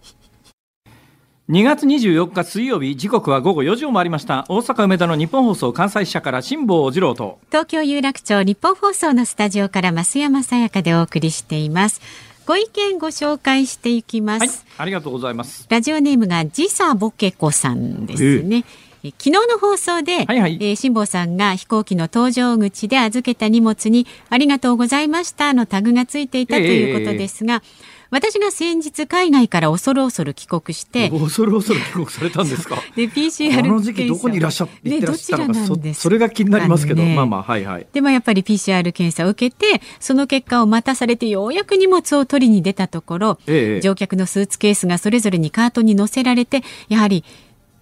[1.50, 4.46] 2月24日水曜日時刻は午後4時を回りました。
[4.48, 7.38] 大阪梅田の日本放送関西支社から辛坊治郎と。
[7.50, 12.00] 東京有楽町日本放送のスタジオから増山さやかでお送りしています。
[12.46, 15.68] ご意見ご紹介していきます、はい、ありがとうございます。
[15.70, 18.64] ラジオネームが時差ぼけこさんですね、
[19.04, 32.76] え昨日の放送で、はいはい、えー、辛坊さんが飛行機の搭乗口で預けた荷物にありがとうございましたのタグがついていたということですが、えー私が先日海外から恐る恐る帰国して恐る恐る帰国されたんですか？
[32.96, 37.88] で PCR この時期どこにいらっしゃってらっしゃったのか、ね、そそれが気になりますけど、ね、まあまあはいはい。
[37.92, 47.24] でもやっぱり PCR 検査を受けてその結果を待たされてようやく荷物を取りに出たところ、ええ、乗客のスーツケースがそれぞれにカートに載せられてやはり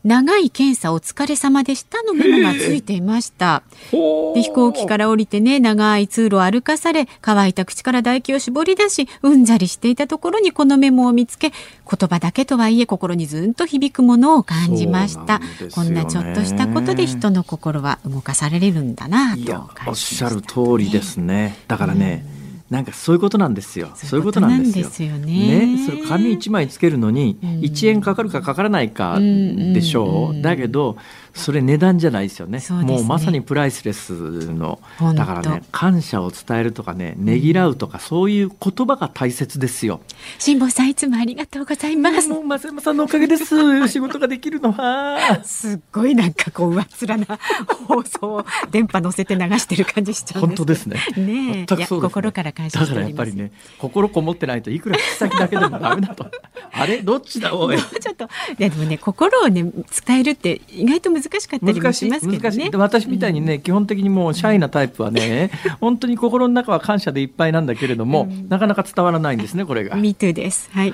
[0.03, 3.61] 長い検査お疲れ様でしたのメモがついていました。
[3.91, 21.57] で飛行機から降りてね長い通路を歩かされ乾いた口から唾液を絞り出しうんざりしていたところにこのメモを見つけ言葉だけとはいえ心にずんと響くものを感じました、ね、こんなちょっとしたことで人の心は動かされるんだなとおっしゃる通りですね。
[21.67, 22.40] だからね、うん
[22.71, 23.91] なんかそういうことなんですよ。
[23.95, 25.17] そういうことなんですよ。
[25.17, 25.75] ね。
[25.75, 30.41] ね、それ紙一枚つけるのに一円かかるかかからないかでしょう。
[30.41, 30.95] だけど
[31.33, 34.79] それ値段じゃないですよね、ね、もうまさにプライスレスの。
[35.15, 40.01] だからね感謝を伝えるとかねねぎらうとか、そういう言葉が大切ですよ。
[40.39, 42.27] 辛坊さんいつもありがとうございます。
[42.27, 43.45] もう松山さんのおかげです。
[43.87, 45.41] 仕事ができるのは。
[45.43, 47.39] すっごいなんかこう上っ面な
[47.87, 50.97] 放送電波乗せて流してる感じしちゃう本当ですね。
[51.17, 56.29] ねえ、ね、心から感謝だからやっぱりね心こもってないといくら口先だけでもダメだと。
[56.73, 57.01] あれ？
[57.01, 57.55] どっちだ？
[57.55, 57.77] おい。
[57.99, 59.63] ちょっとでもね心をね
[60.05, 62.69] 伝えるって意外と難しかったりもしますけどね。
[62.73, 69.95] 私みたいにね、うん、基本的にもうシャイなタイプはね、 本当に心の中は感謝でいっぱいなんだけれども、うん、なかなか伝わらないんですね、これが。
[69.95, 70.69] Me too です。
[70.73, 70.93] はい。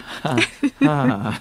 [0.79, 1.39] ま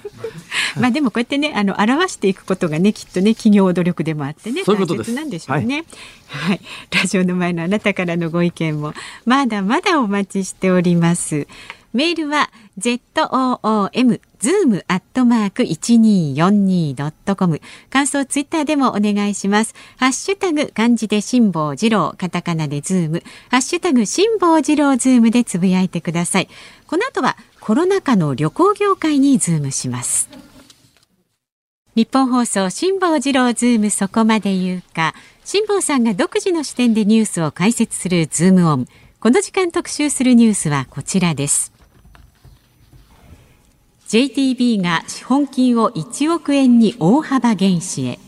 [0.88, 5.85] あでもこうやってね、あの表していくことがね、きっとね、企業努力でもあってね、そういうことですなんでしょうね。
[6.29, 6.61] はい、はい。
[6.94, 8.94] ラジオの前のあなたからのご意見も
[9.25, 11.46] まだまだお待ちしております。
[11.92, 19.75] メールは ZOOM ズームアットマーク 1242.com 感想ツイッターでもお願いします。
[19.97, 26.49] ハッシュタグ漢字で辛坊治郎、カタカナでズーム、ハッシュタグ辛坊治郎ズームでつぶやいてください。
[26.87, 30.29] この後はコロナ禍の旅行業界にズームします。
[31.97, 33.91] ニッポン放送辛坊治郎ズーム。
[33.91, 35.17] そこまで言うか。
[35.45, 38.87] 辛坊さんが独自の視点でニュースを解説する Zoom On。
[39.19, 41.76] この時間特集するニュースはこちらです。
[44.09, 48.19] JTB が資本金を1億円に大幅減資へ。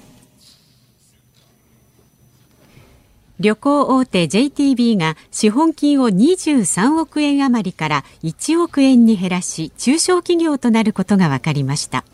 [3.38, 12.04] 旅行大手 JTB が資本金を23億円余りから1億円に減らし中小企業となることが分かりました。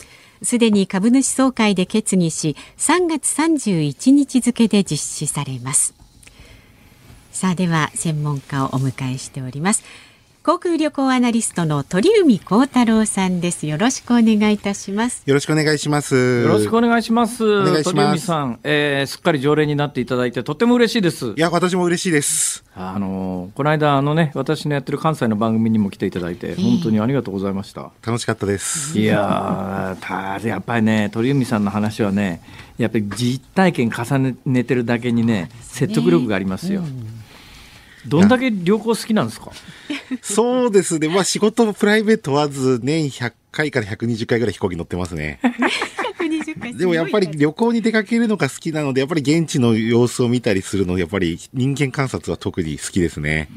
[0.42, 5.94] すでに株主総会で決議し3月31日付で実施されます。
[7.32, 9.82] さあでは専門家をお迎えしております。
[10.46, 13.66] 航空旅行アナリストの鳥海高太郎さんです。
[13.66, 15.22] よろしくお願いいたします。
[15.24, 16.42] よろしくお願いします。
[16.42, 17.62] よろしくお願いします。
[17.62, 17.94] お願いします。
[17.94, 21.32] 鳥海さん、えー、すっかり常連になっていただいてとても嬉しいです。
[21.34, 22.62] いや私も嬉しいです。
[22.76, 28.98] あのこの間あのね私のやってる関西の番組にも来ていただいて本当にありがとうございました、楽しかったです。
[28.98, 32.42] いやーたやっぱりね鳥海さんの話はね
[32.76, 36.82] やっぱり実体験重ねてるだけにね説得力がありますよ、
[38.06, 39.50] どんだけ旅行好きなんですか？
[40.22, 41.08] そうですね。
[41.08, 45.40] まあ仕事プライベート問わず年100回から120回ぐらい飛行機乗ってますね。
[46.18, 53.48] 120回でもやっぱり旅行に出かけるのが好きなのでやっぱり現地の様子を見たりするのやっぱり人間観察は特に好きですね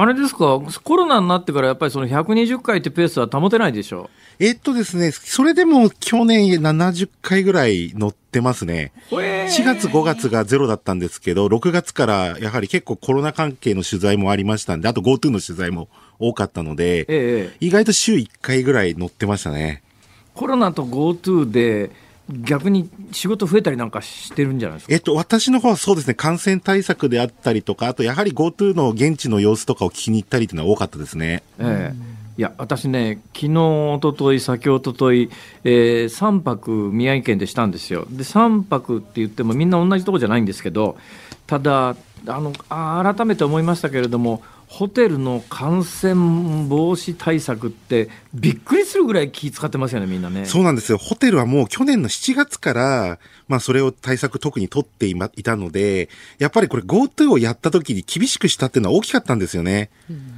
[0.00, 0.60] あれですか？
[0.84, 8.92] コロナになってからやっぱりその120回ってペースは保てないでしょえっとですねそれでも去年70回ぐらい乗ってますね。
[9.10, 15.88] 4月5月がゼロだったんですけど6月からやはり結構コロナ関係の取材もありましたんであと GoTo の取材も
[16.20, 19.82] 多かったので、ええ意外と週1回ぐらい乗ってましたね。
[20.34, 21.90] コロナと GoTo で
[22.30, 24.94] 逆に仕事増えたりなんかしてるんじゃないですか？
[24.94, 31.42] えっと、私の方はそうですね、感染対策であったりとか、あとやはり GoTo の現地の様子とかを聞きに行ったりというのは多かったですね。
[31.58, 32.18] ええ。
[32.38, 35.28] いや私ね、昨日一昨日先一昨日
[35.64, 40.96] えー、3泊宮城県でしたんですよ、で3泊って言っても、みんな同じとこじゃないんですけど、
[41.48, 50.44] ただあのあ、改めて思いましたけれども、ホテルの感染防止対策って、びっくりするぐらい気使ってますよね、みんなね。
[50.44, 50.98] そうなんですよ。
[50.98, 59.90] ホテルはもう去年の7月から、まあそれを対策特に取ってい,、ま、いたので、やっぱりこれ GoTo をやった時に厳しくしたっていうのは大きかったんですよね。
[60.10, 60.37] お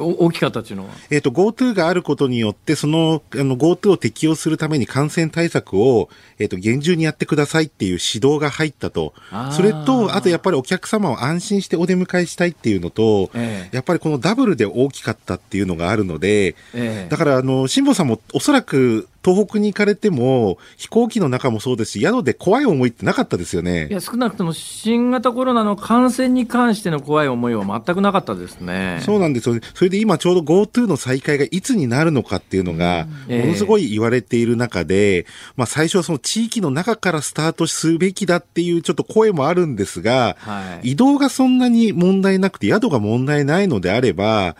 [0.00, 0.90] 大きかったっていうのは？
[1.10, 6.08] えっ、と、GoTo があることによって、その、あの、GoTo を適用するために感染対策を、
[6.38, 9.14] えっ、と、厳重にやってくださいっていう指導が入ったと。
[9.52, 23.88] それと、あとやっぱりお客様を安心してお出迎えしたいっていうのと、ええやっぱりこのダブルで大きかったっていうのがあるので、ええだから、あの、辛坊さんもおそらく東北に行かれても、飛行機の中もそうですし、宿で怖い思いってなかったですよいね。
[23.90, 29.00] や少なくとも新型コロナの感染に関しての怖い思いは全くなかったですね。
[29.04, 29.60] そうなんですよね。
[29.74, 44.56] それで今ちょうど GoTo の再開がいつになるのかっていうのが、ええものすごい言われている中で、まあ最初はその地域の中からスタートすべきだっていうちょっと声もあるんですが、はい移動がそんなに問題なくて宿が問題ないのであれば、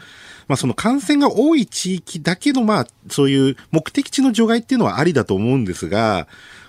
[0.50, 6.26] まあその感染が多い地域だけのまあそういう目的地の除外っていうのはありだと思うんですが、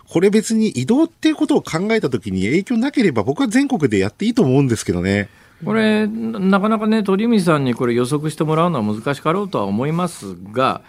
[0.08, 5.30] これ別に移動っていうことを考えたときに影響なければ僕は全国でやっていいと思うんですけどね。
[5.66, 10.82] これななかなかね鳥海さんにこれ予測してもらうのは難しかろうとは思いますが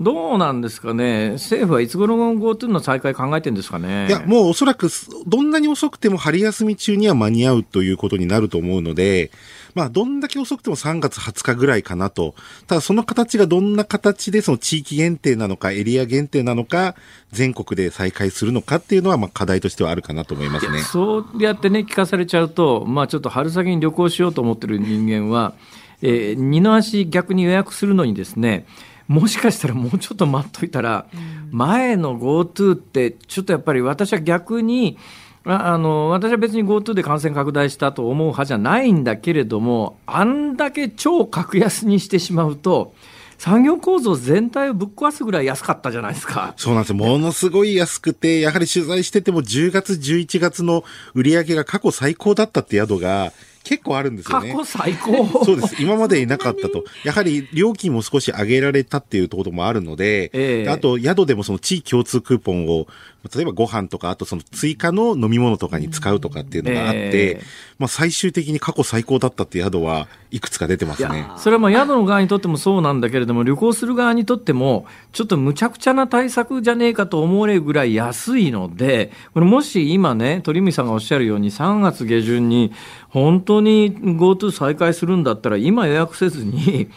[0.00, 1.32] どうなんですかね？
[1.32, 4.08] 政府はいつ頃の GoTo の再開考えてるんですかね？
[4.08, 9.30] いや、もうおそらくす、どんなに遅くても春休み中には間に合うということになると思うので、
[9.74, 12.34] まあ、どんだけ遅くても3月20日ぐらいかなと。
[12.66, 16.94] ただ、その形がどんな形で、その地域限定なのか、エリア限定なのか、
[17.32, 20.80] 全国で再開するのかっていうのは、まあ、課題としてはあるかなと思いますね。
[20.80, 25.54] そうやってね聞かされちゃうと、まあ、ちょっと春先に旅行しようと思ってる人間は、
[26.02, 28.64] えー二の足逆に予約するのにですね
[29.06, 31.06] もしかしたらもうちょっと待っといたら、
[31.50, 34.98] 前の GoTo ってちょっとやっぱり私は逆に
[35.44, 42.94] ああの私は別に GoTo で感染拡大したと思う派じゃないんだけれどもあんだけ超格安にしてしまうと
[43.40, 46.52] 産業構造全体をぶっ壊すぐらい安かったじゃないですか。
[46.58, 46.96] そうなんですよ。
[46.96, 53.32] ものすごい安くて、やはり取材してても10月、11月の売り上げが過去最高だったって宿が
[53.64, 54.52] 結構あるんですよね。
[54.52, 55.26] 過去最高？
[55.44, 55.82] そうです。
[55.82, 56.84] 今までいなかったと。
[57.02, 62.88] やはり料金も少し上げられたっていうところもあるので、ええあと宿でもその地域共通クーポンを、
[63.34, 67.42] 例えばご飯とか、あとその追加の飲み物とかに使うとかっていうのがあって、ええ
[67.78, 71.26] まあ最終的に過去最高だったっていう宿はいくつか出てますね。
[71.38, 82.72] それはまあ宿の側にとってもそうなんだけれども旅行する側にとってもちょっとむちゃくちゃな対策じゃねえかと思われるぐらい安いのでこれもし今ね鳥海さんがおっしゃるように3月下旬に
[83.08, 86.90] 本当に GoTo 再開するんだったら今予約せずに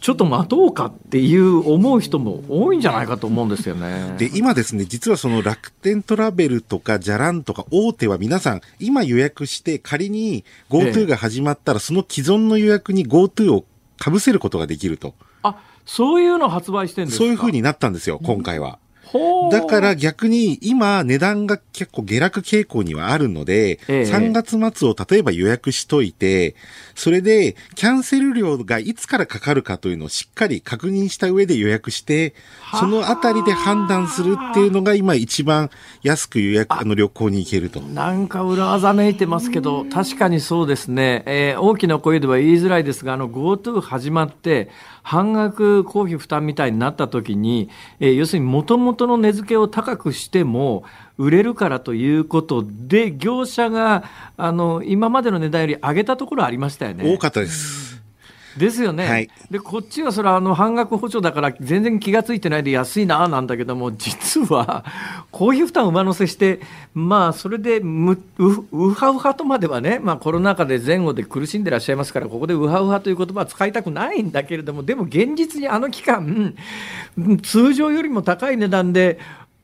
[0.00, 4.14] ちょっと待とうかっていう思う人も多いんじゃないかと思うんですよね。
[4.18, 13.66] で、今ですね、実はその楽天トラベルとかじゃらんとか大手は皆さん、今予約して仮にえ GoTo えが始まったら、その既存の予約に GoTo を
[14.02, 15.14] 被せることができると。
[15.42, 17.24] あそういうの発売してるんですか？
[17.24, 18.78] そういう風になったんですよ、今回は。
[19.50, 26.54] だから逆に今値段が結構下落傾向にはあるので、ええ、3月末を例えば予約しといて、
[26.94, 32.34] それでキャンセル料がいつからかかるかというのをしっかり確認した上で予約して、
[32.78, 35.70] そのあたりで判断するっていうのが今一番
[36.02, 37.80] 安く予約、あの旅行に行けると。
[37.80, 44.68] なんか裏技めいてますけど、確かにそうですね、えー、大きな声では言いづらいですが、あの GoTo 始まって、
[45.02, 50.84] 半額公費負担みたいになった時に、えー、要するにもともとの値付けを高くしても、
[51.18, 54.04] 売れるからということで、業者が
[54.38, 57.14] あの今までの値段より上げたところありましたよね。
[57.14, 57.89] 多かったです。
[58.56, 64.84] ですよね、はい、でこっちはそれはあの半額補助だから全然気が付いてないで安いななんだけども実は
[65.30, 66.60] 公費負担上乗せして
[66.94, 76.54] まあそれでむううはうはとまではね、まあ、コロナ禍で前後で苦しんでらっしゃいますからここでうはうはという言葉は使いたくないんだけれどもでも現実にあの期間
[77.42, 79.18] 通常よりも高い値段で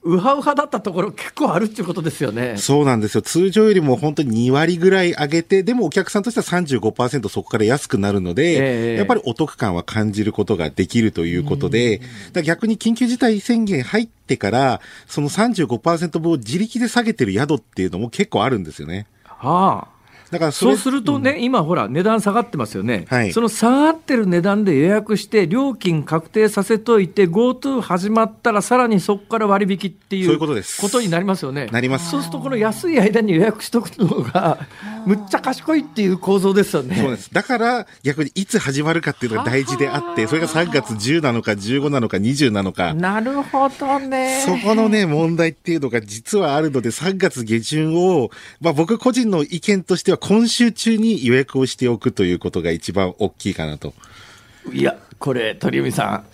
[0.07, 2.57] ウハウハだったところ結構あるっていうことですよね。
[2.57, 3.23] そうなんですよ。
[3.23, 12.01] 通常よりも本当に2割ぐらい上げて、でもお客さんとしては35%そこから安くなるので、えー、やっぱりお得感は感じることができるということで、
[12.33, 19.07] だ逆に緊急事態宣言入ってから、その35%分を自力で下げてる宿っていうのも結構あるんですよね。
[19.25, 19.96] はあ。
[20.31, 31.69] だからそうするとね、うん、今ほら、値段下がってますよね、はい、その下がってる値段で予約して、料金確定させといて、GoTo 始まったら、さらにそこから割引っていうことになりますよね。
[31.71, 32.11] なります。
[32.11, 34.59] そうすると、この安い間に予約しとくのが、
[35.07, 36.97] むっちゃ賢いっていう構造ですよね。
[36.97, 37.33] そうです。
[37.33, 42.95] だから、逆にいつ始まるかっていうのが大事であって、それが3月10なのか、15なのか、20なのか。
[42.95, 44.43] なるほどね。
[44.45, 53.95] そこのね、問題っていうのが実はあるので、3月下旬を、まあ僕個人の意見としては、今週中に予約をしておくということが一番大きいかなと。
[54.73, 56.25] いや、これ、鳥海さ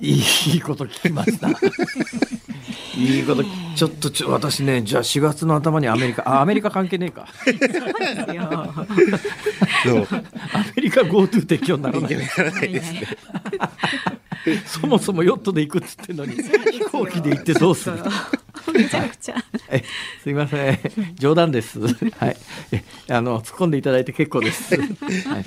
[0.00, 0.20] ん、い
[0.56, 1.48] いこと聞きました。
[2.98, 3.42] いいこと、
[3.74, 7.28] ちょっとちょ私ね、じゃあ4月の頭にアメリカ、あ、アメリカ関係ねえか。
[9.84, 10.08] そう
[10.52, 12.16] アメリカ GoTo 適用にならない。
[12.16, 12.16] な
[12.64, 13.02] いですね。
[14.66, 17.96] そもそもヨットで行くっつってんのに飛行機で行ってどうする？
[18.72, 19.36] めちゃくちゃ。
[20.22, 20.78] すみません。
[21.14, 21.80] 冗談です。
[21.80, 22.36] はい。
[23.08, 24.76] あの突っ込んでいただいて結構です。
[24.76, 25.44] はい。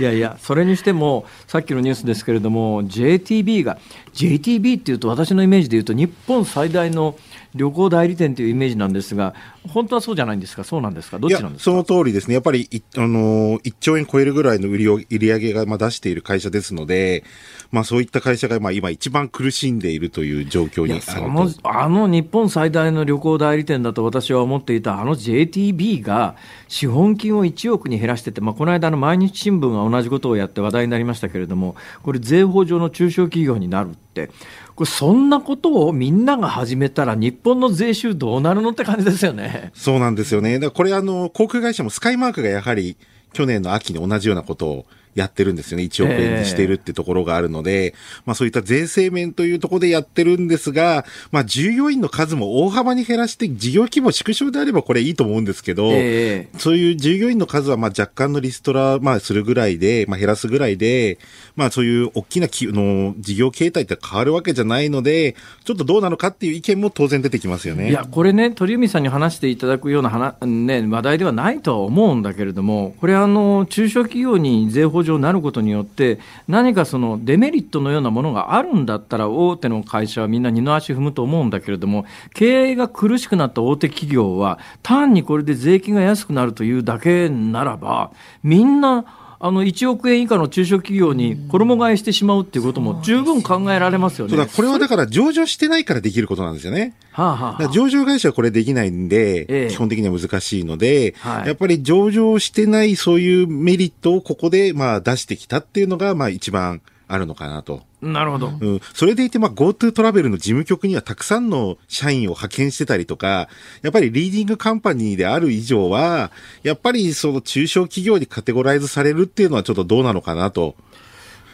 [0.00, 3.78] いやいや、それにしてもさっきのニュースですけれども、JTB が
[4.14, 7.16] JTB っていうと私のイメージで言うと日本最大の
[7.54, 9.34] 旅行代理店というイメージなんですが、
[9.68, 11.70] 本当はそうじゃないんですか、そうなんですか、どっちなんですか？
[11.70, 17.24] その通りですね、やっぱりあの1兆円超えるぐらいの売り売り上げがまあ出している会社ですので、
[17.70, 26.36] まあ、そういった会社がまあ今、一番苦しんでいるという状況にあるのあの日本最大の旅行代理店だと私は思っていた、あの JTB が
[26.68, 34.30] 資本金を1億に減らしてて、まあ、この間、の毎日新聞が同じことをやって話題になりましたけれども、これ、税法上の中小企業になるって。
[34.78, 39.72] これそんなことをみんなが始めたら日本の税収どうなるのって感じですよね。
[39.74, 40.60] そうなんですよね。
[40.60, 42.96] だからこれあの航空会社もスカイマークがやはり
[43.32, 45.84] 去年の秋に同じようなことをやってるんですよね。
[45.84, 47.94] 1億円にしてるってところがあるので、えー、
[48.26, 61.18] まあそういった税制面というところでやってるんですが、まあ従業員の数も大幅に減らして事業規模縮小であればこれいいと思うんですけど、えー、そういう従業員の数はまあ若干のリストラ、まあするぐらいで、まあ減らすぐらいで、
[61.56, 65.34] まあそういう大きなきの事業形態って変わるわけじゃないので、
[65.64, 67.90] ちょっとどうなのかっていう意見も当然出てきますよね。
[67.90, 89.04] いや、これね、鳥海さんに話していただくような話、ね、話題ではないとは思うんだけれども、これあの、中小企業に税法上なることによって何かそのデメリットのようなものがあるんだったら大手の会社はみんな二の足踏むと思うんだけれども経営が苦しくなった大手企業は単にこれで税金が安くなるというだけならばみんな
[89.40, 94.46] あの1億円以下の中小企業に衣替えしてしまうっていうことも十分考えられますよね。
[94.46, 96.94] これはだから上場してないからできることなんですよね。
[97.12, 107.82] はあはあ、上場会社はこれできないんで、ええ、基本的には難しいので、はい、やっぱり上場してないそういうメリットをここでまあ出してきたっていうのがまあ一番あるのかなと。
[108.02, 108.52] なるほど。
[108.60, 108.80] うん。
[108.94, 113.48] それでいて、まあ、GoTo トラベルの事務局にはたくさんの社員を派遣してたりとか、
[113.82, 116.30] やっぱりリーディングカンパニーである以上は、
[116.62, 120.76] やっぱりその中小企業にカテゴライズされるっていうのはちょっとどうなのかなと。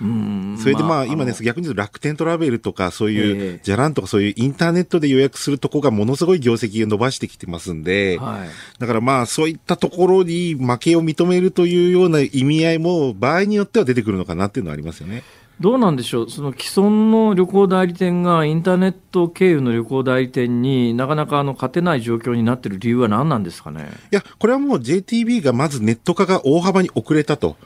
[0.00, 8.48] うんそれでまあ、今ね、逆に言うと楽天トラベルとか、そういう、じゃらんとかそういうインターネットで予約するとこがものすごい業績を伸ばしてきてますんで、はい、
[8.80, 15.22] だからまあ、そういったところに負けを認めるというような意味合いも、場合によっては出てくるのかなっていうのはありますよね。
[15.60, 23.88] どうなんでしょう、その既存の旅行代理店がインターネット経由の旅行代理店になかなかあの勝てない状況になっている理由は何なんですかね？
[24.12, 27.56] いや、これはもう JTB がまずネット化が大幅に遅れたと。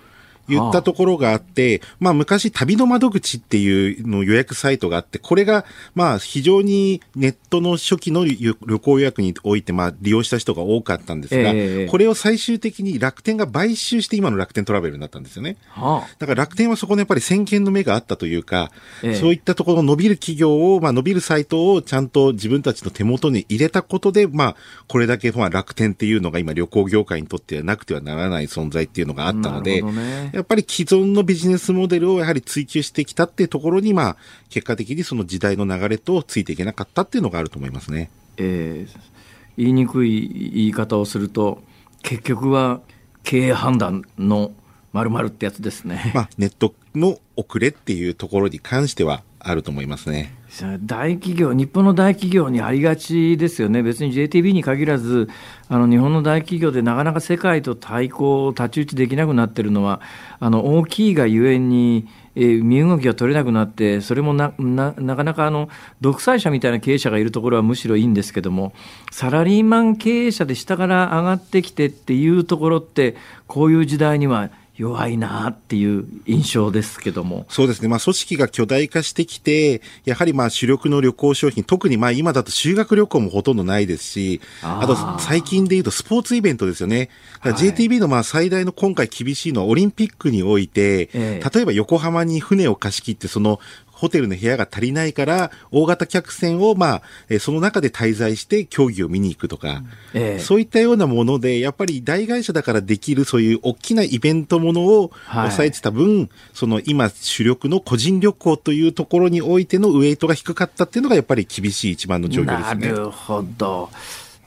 [0.49, 15.57] 言ったところがあって、まあ昔旅の窓口っていうの予約サイトがあって、これがまあ非常にネットの初期の旅旅行予約においてまあ利用した人が多かったんですが、ええこれを最終的に楽天が買収して今の楽天トラベルになったんですよね。
[15.68, 16.09] はあ。
[16.18, 18.70] だから楽天はそこのやっぱり先見の目があったというか、
[19.03, 19.14] ええ。
[19.14, 34.16] そういったところの伸びる企業を、まあ伸びるサイトをちゃんと自分たちの手元に入れたことで、まあこれだけまあ楽天っていうのが今旅行業界にとってはなくてはならない存在っていうのがあったので、ねやっぱり既存のビジネスモデルをやはり追求してきたっていうところに、まあ
[34.51, 38.11] 結果的にその時代の流れとついていけなかったっていうのがあると思いますね。
[38.36, 39.18] えー
[39.59, 41.61] 言いにくい言い方をすると
[42.03, 42.80] 結局は
[43.24, 44.53] 経営判断の
[44.93, 46.12] 〇〇ってやつですね。
[46.14, 50.38] まあネットの遅れっていうところに関してはあると思いますね。
[50.80, 55.28] 大企業、日本の大企業にありがちですよね、別に JTB に限らず、
[55.68, 60.01] あの日本の大企業でなかなか世界と対抗、太刀打ちできなくなってるのは、
[60.40, 65.68] あの大きいがゆえに、えー身動きが取れなくなって、それもなななかなかあの
[66.01, 68.72] 独裁者みたいな経営者がいるところはむしろいいんですけども、
[69.11, 77.47] サラリーマン経営者で下から上がってきてっていうところって、こういう時代には弱いなっていう印象ですけども。
[77.49, 77.89] そうですね。
[77.89, 87.11] まあ、組織が巨大化してきて、やはりまあ、主力の旅行商品、特にまあ、今だと修学旅行もほとんどないですし、あと、最近で言うとスポーツイベントですよね。
[87.43, 93.59] JTB のまあ、最大の今回厳しいのは、オリンピックにおいて、ええ例えば横浜に船を貸し切って、その、
[93.99, 99.82] ホテルの部屋が足りないから、大型客船を、まあ、えーその中で滞在して競技を見に行くとか、
[100.14, 112.92] ええそういったようなもので、やっぱり大会社だからできるそういう大きなイベントものをはい抑えてた分、その今主力の個人旅行というところにおいてのウエイトが低かったっていうのがやっぱり厳しい一番の状況ですね。
[112.92, 113.90] なるほど。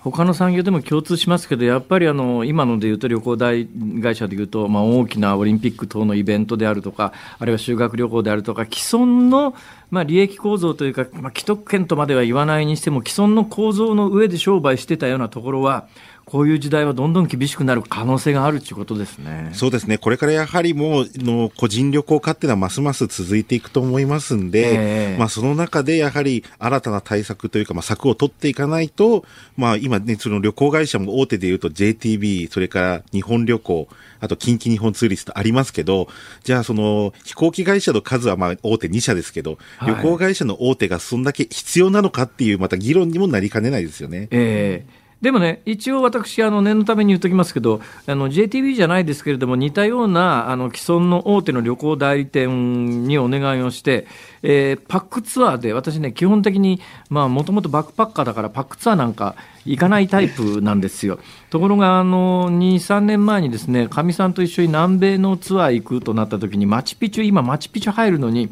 [0.03, 3.67] 他の産業でも共通しますけど、やっぱりあの今ので言うと旅行代
[4.01, 9.53] 会社で言うと、まあ、大きなオリンピック等のイベントであるとか、あるいは修学旅行であるとか、既存の、
[9.91, 15.87] まあ、利益構造というか、まあ、既得権とまでは言わないにしても、既存の構造の上で商売してたようなところは、
[16.31, 19.49] こういう時代はどんどん厳しくなる可能性があるということですね。
[19.51, 19.97] そうですね。
[19.97, 29.25] これからやはりもう、の個人旅行化っていうのはますます続いていくと思いますんで、ええまあその中でやはり新たな対策というか、まあ策を取っていかないと、
[29.57, 33.89] まあ今ね、その旅行会社も大手で言うと JTB、それから日本旅行、
[34.21, 36.07] あと近畿日本ツーリストありますけど、
[36.45, 44.29] じゃあその飛行機会社の数はまあ大手2社ですけど、はい旅行会社の大手がそんだけ必要なのかっていうまた議論にもなりかねないですよね。
[44.31, 54.07] ええでもね、一応私、あの念のために言っときますけど、JTB じゃないですけれども、似たようなあの既存の大手の旅行代理店にお願いをして、
[54.41, 61.19] えーパックツアーで、私ね、基本的に、もともとバックパッカーだから、パックツアーなんか行かないタイプなんですよ。
[61.51, 68.49] ところが、あの2、3年前にですね、かみさんと一緒に南米のツアー行くとなった時に、マチュピチュ、今、マチュピチュ入るのに、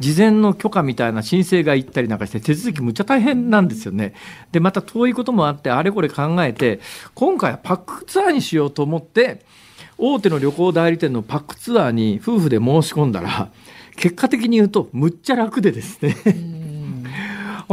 [0.00, 4.14] 事前の許可みたいな申請が行ったりなんかして手続きむっちゃ大変なんですよね。
[4.50, 6.80] で、また遠いこともあって、あれこれ考えて、
[7.14, 9.44] 今回はパックツアーにしようと思って、
[9.98, 13.50] 大手の旅行代理店のパックツアーに夫婦で申し込んだら、
[13.96, 16.59] 結果的に言うと、むっちゃ楽でですね。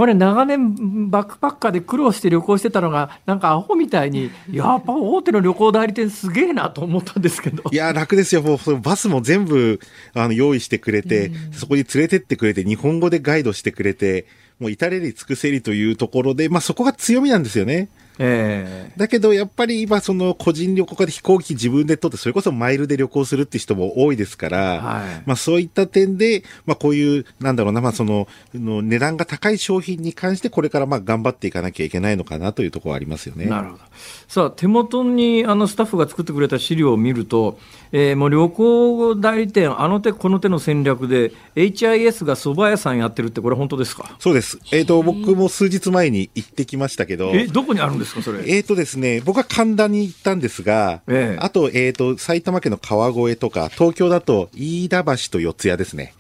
[0.02, 8.42] 俺長年バックパッカーで苦労して旅行してたのがなんかアホみたいにやっぱ大手の旅行代理店すげえなと思ったんですけどいや、楽ですよ。
[8.42, 9.80] もう、バスも全部、
[10.14, 14.26] あの、用意してくれて、そこに連れてってくれて、日本語でガイドしてくれて、
[14.60, 17.90] もう至れり尽くせりというところで、まあそこが強みなんですよね。
[18.20, 33.46] えだけど、やっぱり今、その個人旅行家で飛行機自分で取って、それこそマイルで旅行するって人も多いですから、はいまあそういった点で、まあこういう、なんだろうな、まあその、の値段が高い商品に関して、これからまあ頑張っていかなきゃいけないのかなというところはありますよね。
[33.46, 33.84] なるほど。
[34.28, 37.60] さあ、手元にあのスタッフが作ってくれた資料を見ると、
[37.92, 44.16] えーもう旅行代理店、あの手この手の戦略で、HIS が蕎麦屋さんやってるって、これ本当ですか？
[44.20, 44.60] そうです。
[44.72, 48.40] えっ、と、僕も数日前に行ってきましたけど、え、どこにあるんですか、それ？
[48.48, 56.14] えーとですね、僕は神田に行ったんですが、ええあと、えーと、埼玉県の川越とか、東京だと飯田橋と四谷ですね。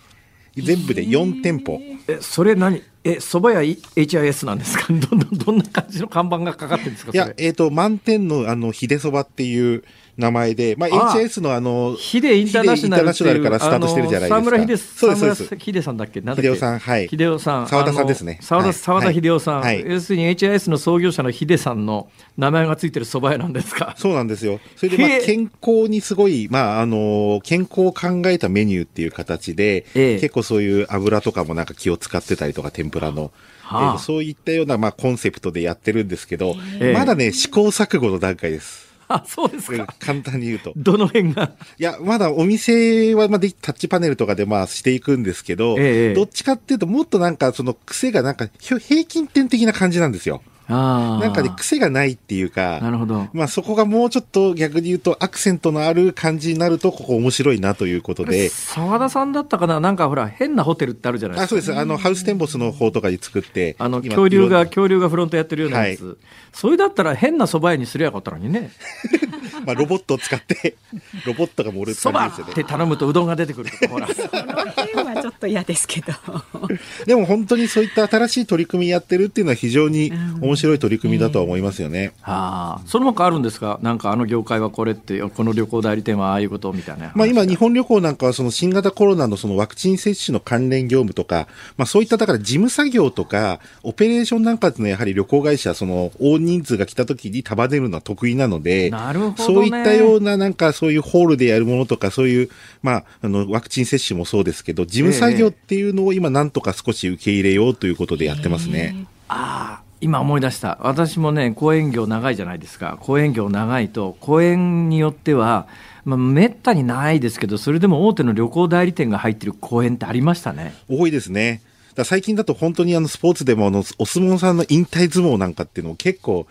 [0.55, 1.79] 全部で4店舗。
[2.07, 2.81] え、それ何？
[3.03, 4.87] え、蕎麦屋 HIS なんですか？
[4.89, 9.83] どんどん、どんな感じの看板がかかってるんですかいやえーと、満点のあの、秀そばっていう
[10.17, 14.41] 名前で、まあ、あ HS のあの、ヒデインターナショナルインターナショナルからスタートしてるじゃないですか。
[14.41, 16.21] 沢村秀そうです、そうです秀さんだっけ？
[16.21, 16.47] なんだっけ？
[16.47, 17.67] 秀夫さんはい秀夫さん。
[17.67, 19.61] 沢田さんですね沢田、はい沢田秀夫さん。
[19.61, 23.93] はい要するに HIS の創業者の秀さんの名前がついてる蕎麦屋なんですか？
[23.97, 24.59] そうなんですよ。
[24.75, 33.31] それで、まあ健康にすごい、まあ、あの、健康を考えたメニューっていう形で、ええ結構そういう油とかもなんか気を使ってたりとか、天ぷらの。
[33.61, 38.86] はあえーそういったような、まあ、コンセプトでやってるんですけど、ええまだね、試行錯誤の段階です。
[39.09, 39.93] あ、そうですか。
[39.99, 40.73] 簡単に言うと。
[40.75, 41.51] どの辺が？
[41.77, 50.41] いや、まだお店は、まあ、でタッチパネルとかでまあしていくんですけど、ええどっちかっていうと、もっとなんかその癖がなんか平均点的な感じなんですよ。
[50.69, 51.23] ああ。
[51.23, 53.27] なんかね、癖がないっていうか、なるほど。
[53.33, 59.79] まあそこがもうちょっと逆に言うとアクセントのある感じになると、ここ面白いなということで、澤田さんだったかな？
[59.79, 61.43] なんかほら、変なホテルってあるじゃないですか。
[61.45, 61.79] あそうです。
[61.79, 66.05] あの、ハウステンボスの方とかに作って、あの、今恐竜が、恐竜がフロントやってるようなやつ。
[66.05, 66.15] は
[66.57, 68.71] それだったら変な蕎麦屋にすりゃよかったのにね。
[69.65, 70.75] まあ、ロボットを使って、
[71.25, 72.51] ロボットが盛るって蕎感じですよね。
[72.55, 74.07] 麦って頼むとうどんが出てくるとか、ほら。
[74.07, 76.13] この辺はちょっと嫌ですけど。
[77.05, 80.11] でも本当にそういった新しい取り組みやってるっていうのは非常に
[80.41, 82.13] 面白い取り組みだとは思いますよね。
[82.23, 82.87] ああ。
[82.87, 83.79] その他あるんですか？
[83.81, 87.11] なんかあの業界はこれって、この旅行代理店はああいうことみたいな。
[87.15, 91.47] まあ今、日本旅行なんかはその新型コロナのそのワクチン接種の関連業務とか、
[91.77, 102.49] まあそういっただから事務作業とか、オペレーションなんかっていうのはやはり旅行会社、その大人数が来た時に束ねるのは得意なので、なるほどねそういったようななんかそういうホールでやるものとか、そういう、
[102.81, 109.05] まあ、あの、ワクチン接種もそうですけど、事務作業っていうのを今なんとか少し受け入れようということでやってますね。
[109.27, 110.77] ああ、今思い出した。
[110.81, 112.97] 私もね、講演業長いじゃないですか。
[113.01, 115.67] 講演業長いと、講演によっては、
[116.05, 120.73] まあ、めったにないですけど、それでも大手の旅行代理店が入ってる講演ってありましたね。
[120.87, 121.61] 多いですね。
[122.03, 126.45] 最近だと本当にあのスポーツでもあのお相撲さんの引退相撲なんかっていうのを結構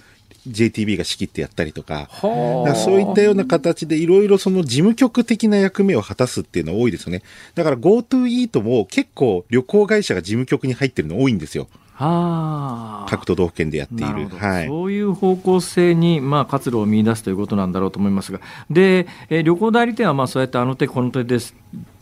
[0.49, 7.23] JTB が仕切ってやったりとか、だからそういったような形でいろいろその事務局的な役目を果たすっていうのは多いですよね。
[7.55, 11.69] だから GoTo イートも結構旅行会社が事務局に入ってるの多いんですよ。
[11.99, 13.07] はあ。
[13.09, 14.29] 各都道府県でやっている。
[14.29, 14.67] はい。
[14.67, 18.41] そういう方向性に、まあ、活路を見出すということなんだろうと思いますが、
[18.71, 21.55] で、えー旅行代理店はまあそうやってあの手この手です。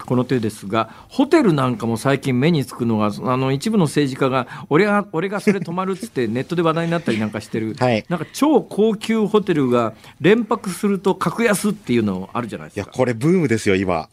[0.05, 12.97] この手ですが、ホテルなんかも最近目につくのが、あの一部の政治家が、俺が、俺がそれ泊まるっつって ネットで話題になったりなんかしてる、はいなんか超高級ホテルが連泊すると格安っていうのあるじゃないいや、ですか。
[12.97, 14.09] これブームですよ、今。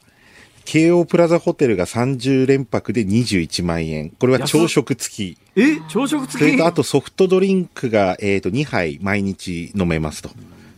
[0.66, 4.09] 京王プラザホテルが30連泊で21万円。
[4.12, 5.38] これは朝食付き。
[5.55, 6.51] え朝食そ付き？
[6.51, 10.30] れとあとソフトドリンクが、えっ、と、2杯毎日飲めますと。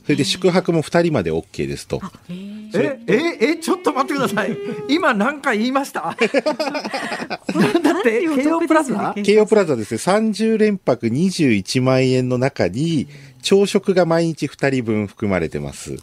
[0.04, 2.02] それで宿泊も2人まで OK ですと。
[2.30, 4.58] え、え、え、ちょっと待ってください。
[4.90, 6.18] 今何回言いました？
[6.20, 9.16] だって、京王プラザ？
[9.24, 13.08] 京王プラザですね、30連泊21万円の中に、
[13.42, 15.98] 朝食が毎日2人分含まれてます。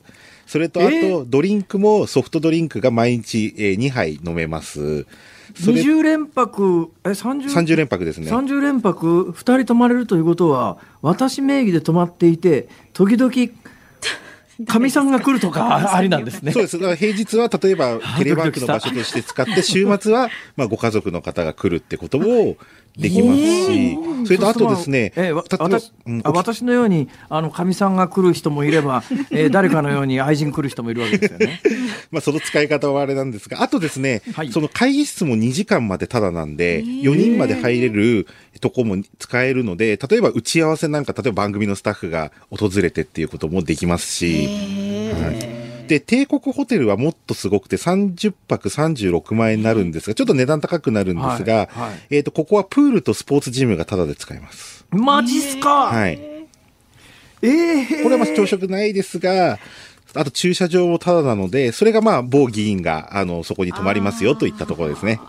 [0.50, 5.06] それとあえと、ドリンクもソフトドリンクが毎日、えー2杯飲めます。
[5.54, 7.44] それ20連泊、え、30?
[7.52, 8.28] 30連泊ですね。
[8.32, 13.32] 30連泊、2人泊まれるということは、私名義で泊まっていて、時々、
[14.66, 16.50] かみさんが来るとか ありなんですね。
[16.50, 16.78] そうです。
[16.80, 22.56] だから平日は例えば テレワークの場所として使って、週末はまあご家族の方が来るってことも
[22.96, 31.60] できますし、それとあとですね、えー私のように、あの、かみさんが来る人もいれば、 えー誰かのように愛人来る人もいるわけですよね。
[32.10, 34.52] まあその使い方はあれなんですが、あとですね、はい。
[34.52, 38.26] その会議室も2時間までただなんで、4人まで入れる
[38.60, 45.59] とこも使えるので、例えば打ち合わせなんか、例えば番組のスタッフが訪れてっていうこともできますし、はい
[45.90, 54.86] で、帝国ホテルはもっとすごくて30泊36万円になるんですが、ちょっと値段高くなるんですが、はいはいえっ、と、ここはプールとスポーツジムがタダで使えます。
[54.90, 56.12] マジっすか、はい。
[57.42, 59.58] えーこれはまあ朝食ないですが、
[60.14, 65.20] あと駐車場もタダなので、それがまあ某議員が、あの、そこに泊まりますよといったところですね。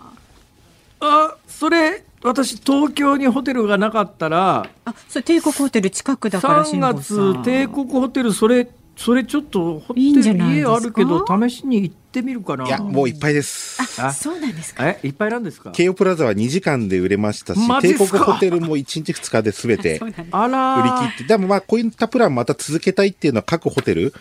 [1.00, 12.66] あ、それ、私、東京にホテルがなかったら、あ、それ帝国ホテル近くだから3辛坊さん月、帝国ホテル、それ、それちょっとホテいいんじゃル家あるけど、試しに行ってみるかな。
[12.66, 13.80] いや、もういっぱいです。
[14.00, 14.86] あ、あそうなんですか？
[14.86, 15.72] え、いっぱいなんですか？
[15.72, 24.12] 京王プラザは2時間で売れましたし帝国ホテルも1日2日で全て 売りー切って、でもまあこういったプランまた続けたいっていうのは各ホテル、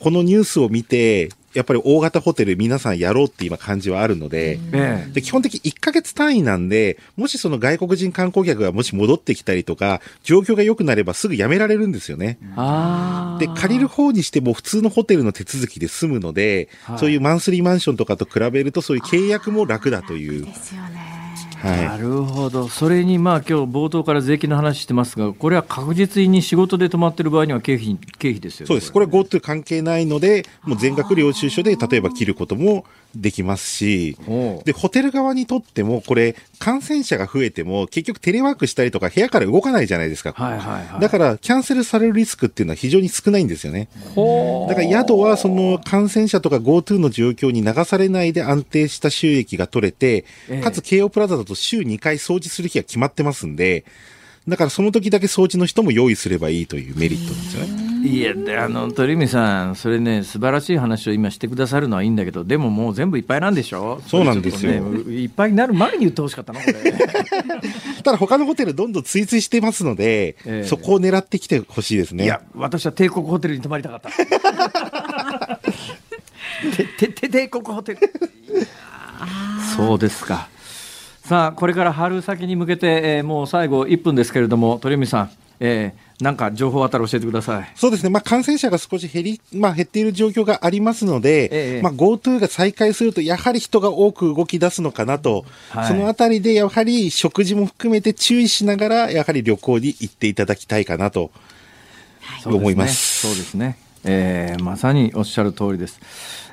[0.00, 12.38] このニュースを見て、やっぱり大型ホテル皆さんやろうって今感じはあるので、ええで基本的1ヶ月単位なんで、もしその外国人観光客がもし戻ってきたりとか、状況が良くなればすぐ辞められるんですよね。
[13.38, 20.44] で、借りる方にしても普通のホテルの手続きで済むので、はいそういうマンスリーマンションとかと比べるとそういう契約も楽だという。
[20.44, 21.03] ですよね。
[21.64, 28.66] なはるほど、それにまあ今日冒頭から税金の話してますが、これは確実に仕事で泊まってる場合には経費経費ですよね。
[28.66, 28.68] い。
[28.68, 28.92] そうです。
[28.92, 32.84] これは GoTo 関係ないので、もう全額領収書で例えば切ることも
[33.16, 34.16] できますし、
[34.64, 40.32] で、ホテル側にとっても、これ、感染者が増えても、結局テレワークしたりとか部屋から動かないじゃないですか。
[40.32, 41.00] はいはいはい。
[41.00, 43.88] だから、キャンセルされるリスクっていうのは非常に少ないんですよね。
[44.14, 53.84] ほだから宿はその感染者とか GoTo の状況に流されないで安定した収益が取れてええ、かつ京王プラザだと週2回掃除する日が決まってますんで、
[54.46, 57.84] だからその時だけ掃除の人も用意すればいいというメリットなんですよね。
[58.06, 64.72] いやであの鳥海さんそれね素晴らしい話を今してくださるのはいいんだけどでももう全部いっぱいなんでしょそうなんですよ。
[64.72, 66.74] ねいっぱいになる前に言ってほしかったなこれ
[68.02, 70.64] ただ他のホテルどんどん追随してますので、ええ。
[70.64, 72.24] そこを狙ってきてほしいですね。
[72.24, 74.10] いや私は帝国ホテルに泊まりたかった。
[76.76, 77.98] ててて帝国ホテル。
[79.76, 80.48] そうですか
[81.24, 88.08] さあこれから春先に向けて、えーもう最後1分ですけれども鳥海さん、えーなんか情報あったら教えてくださいそうですね。
[88.08, 101.32] まあ、感染者が少し減り、まあ、減っている状況がありますので、ええまあ、GoTo が再開すると、やはり人が多く動き出すのかなと、はいそのあたりで、やはり食事も含めて注意しながら、やはり旅行に行っていただきたいかなと
[102.46, 103.26] 思います。
[103.26, 103.76] そうですね。
[104.04, 105.98] えーまさにおっしゃる通りです。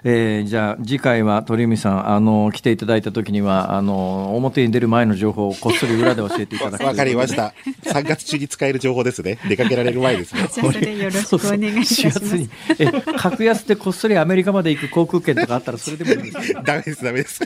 [0.04, 7.54] えーじゃあ次回は鳥海さんあの来ていただいた時にはあの表に出る前の情報をこっそり裏で教えていただく わかりました。
[7.86, 9.38] 3月中に使える情報ですね。
[9.47, 10.47] 出かけられる前ですね。
[10.52, 12.49] じゃあそれよろしくお願いし4ます月に
[12.80, 12.88] え
[13.18, 16.54] 格安でこっそりアメリカまで行く航空券とかあったらそれでもいいです。
[16.66, 17.39] ダメです、ダメです。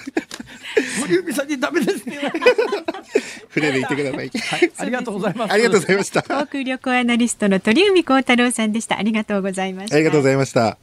[1.01, 2.39] 鳥海さんにダメですって言われて
[3.49, 4.17] 船で行ってください。
[4.17, 5.53] はい、ありがとうございます。
[5.53, 6.21] ありがとうございました。
[6.23, 10.77] 航空旅行アナリストの鳥海高太郎さんでしたありがとうございましたありがとうございました。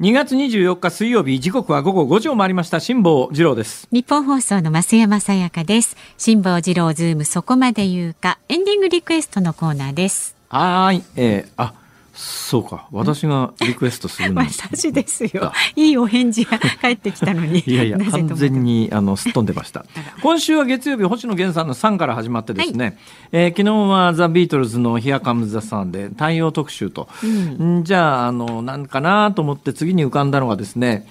[0.00, 2.80] 2月24日水曜日時刻は午後5時を回りました。
[2.80, 3.86] 辛坊治郎です。
[3.92, 5.94] ニッポン放送の増山さやかです。
[6.16, 8.38] 辛坊治郎ズームそこまで言うか。
[8.48, 10.34] エンディングリクエストのコーナーです。
[10.48, 11.74] はーい、えー、あ
[12.20, 12.86] そうか。
[12.92, 14.34] 私がリクエストするん。
[14.34, 14.60] です。
[14.62, 15.52] 私ですよ。
[15.74, 17.60] いいお返事が返ってきたのに。
[17.66, 19.86] いやいや、完全にあのすっ飛んでました。
[20.22, 22.98] 今週は月曜日、星野源さんの SUN から始まってですね、
[23.32, 27.84] えー昨日はザ・ビートルズの Here Comes the Sun で太陽特集と、ん。
[27.84, 31.06] じゃあ、あの、なんかなと思って次に浮かんだのがですね、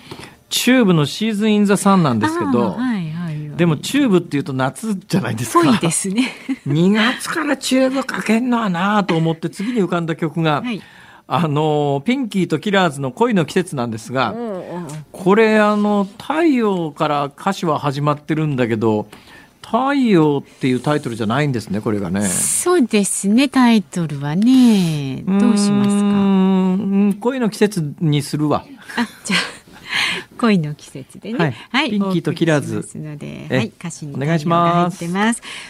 [0.50, 2.78] チューブの Season in the Sun なんですけど、
[3.58, 5.78] でもチューブっていうと夏じゃないですか。
[5.82, 6.32] ですね。
[6.66, 10.82] 2月からチューブかけんのはなと思って次に浮かんだ曲が、はい
[11.32, 14.34] あのピンキーとキラーズの恋の季節なんですが、
[15.12, 19.08] これあの太陽から歌詞は始まってるんだけど
[19.62, 22.28] 太陽っていうタイトルじゃないんですねこれがね。
[22.28, 25.96] そうですねタイトルはねどうしますか？
[25.96, 28.66] うーん恋の季節にするわ。
[28.98, 29.40] あじゃあ
[30.40, 35.04] 恋の季節でね、はいピンキーとキラーズお送りしますので、えはい、歌詞にお願いします。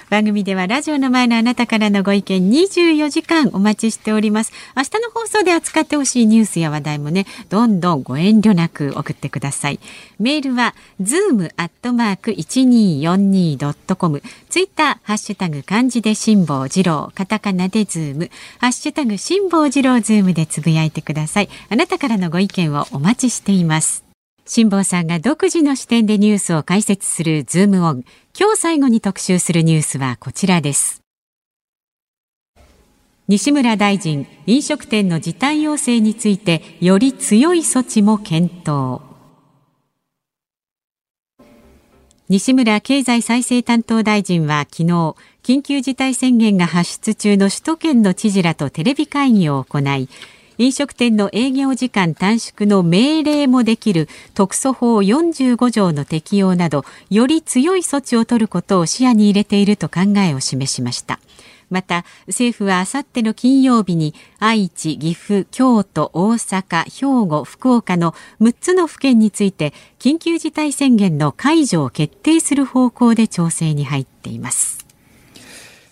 [0.10, 4.54] 番組ではラジオの前のあなたからのご意見24時間お待ちしております。
[4.76, 9.80] 明日の放送で扱ってほしいニュースや話題もね、どんどんご遠慮なく送ってください。
[10.20, 21.50] メールは zoom アットマーク 1242.com、ツイッターハッシュタグ漢字で辛坊治郎、カタカナでズーム、ハッシュタグ辛坊治郎ズームでつぶやいてください。
[21.70, 24.09] あなたからのご意見をお待ちしています。
[24.52, 28.04] 辛坊さんが独自の視点でニュースを解説する Zoom On。
[28.36, 31.04] 今日最後に特集するニュースはこちらです。
[33.28, 39.02] 西村大臣、飲食店の時短要請についてより強い措置も検討。
[42.28, 50.10] 西村経済再生担当大臣は昨日、緊急事態宣言が発出中の首都圏の知事らとテレビ会議を行い、
[50.60, 61.22] 飲食店の営業時間短縮の命令もできる特措法45条の適用などより強い措置を取ることを視野に入れていると考えを示しました。
[61.70, 74.89] また政府はあさっての金曜日に愛知、岐阜、京都、大阪、兵庫、福岡の6つの府県について緊急事態宣言の解除を決定する方向で調整に入っています。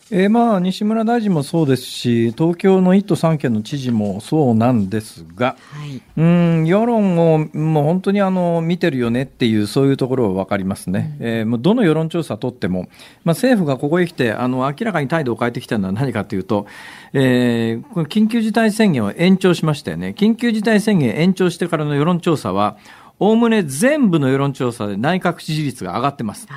[0.10, 6.01] えーまあ西村大臣もそうですし東京の1都3県の知事もそうなんですが、はい。
[6.18, 12.84] うん世論をもう本当にあの見てるよねっていうそういうところは分かりますね、えーもうどの世論調査とっても、
[13.24, 16.68] まあ、政府がここへ来てあの明らかに態度を変えてきたのは何かというと、
[17.14, 20.16] えーこの緊急事態宣言を延長しましたよね。
[20.18, 22.78] 緊急事態宣言延長してからの世論調査は
[23.20, 26.47] おおむね全部の世論調査で内閣支持率が上がってます。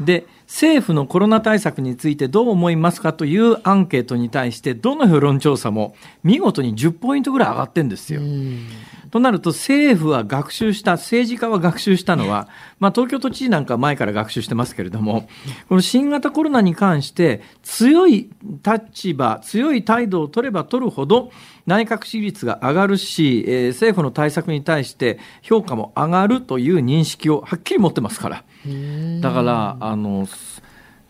[0.00, 8.20] で政府のコロナ対策についてどう思いますかというアンケートに対してどの世論調査も見事に10ポイントぐらい上がってるんですよ。
[9.10, 12.48] となると政府は学習した政治家は学習したのは、
[12.80, 15.28] まあ、東京都知事なんかは前から学習してますけれども
[15.68, 18.28] この新型コロナに関して強い
[18.64, 21.30] 立場強い態度を取れば取るほど
[21.66, 28.44] 内閣支持率が上がるし、えー政府の対策に対して評価も上がるという認識をはっきり持ってますから。
[29.20, 30.26] だからあの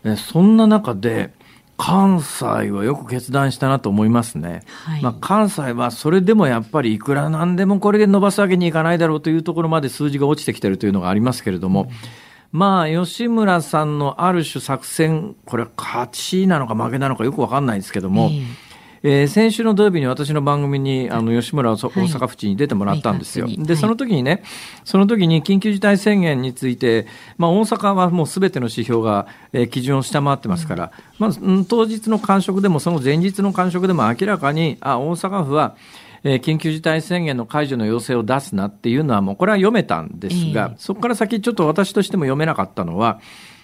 [0.03, 1.31] えそんな中で
[1.77, 5.01] 関西はよく決断したなと思いますね、はい。
[5.01, 11.89] まあ、関西はそれでもやっぱりいくらなんでもこれで伸ばすわけにいかないだろうというところまで数字が落ちてきてるというのがありますけれども、
[12.51, 18.45] まあ吉村さんのある種作戦これは勝ちなのか負けなのかよく分かんないですけども、えー、
[19.01, 23.45] 先週の土曜日に私の番組にあの吉村大阪府知に出てもらったんですよ。
[23.45, 24.43] はい、で、その時にね、
[24.85, 31.31] その時に緊急事態宣言について、まあ、大阪はもうすべての指標が、えー、基準を下回ってますから、まあ、
[31.67, 35.75] 当日の感触でもその前日の感触でも明らかに、あ、大阪府は、
[36.23, 43.19] えー、緊急事態宣言の解除の要請を出すなっていうのはもうこれは読めたんですが、そこから先ちょっと私としても読めなかったのは、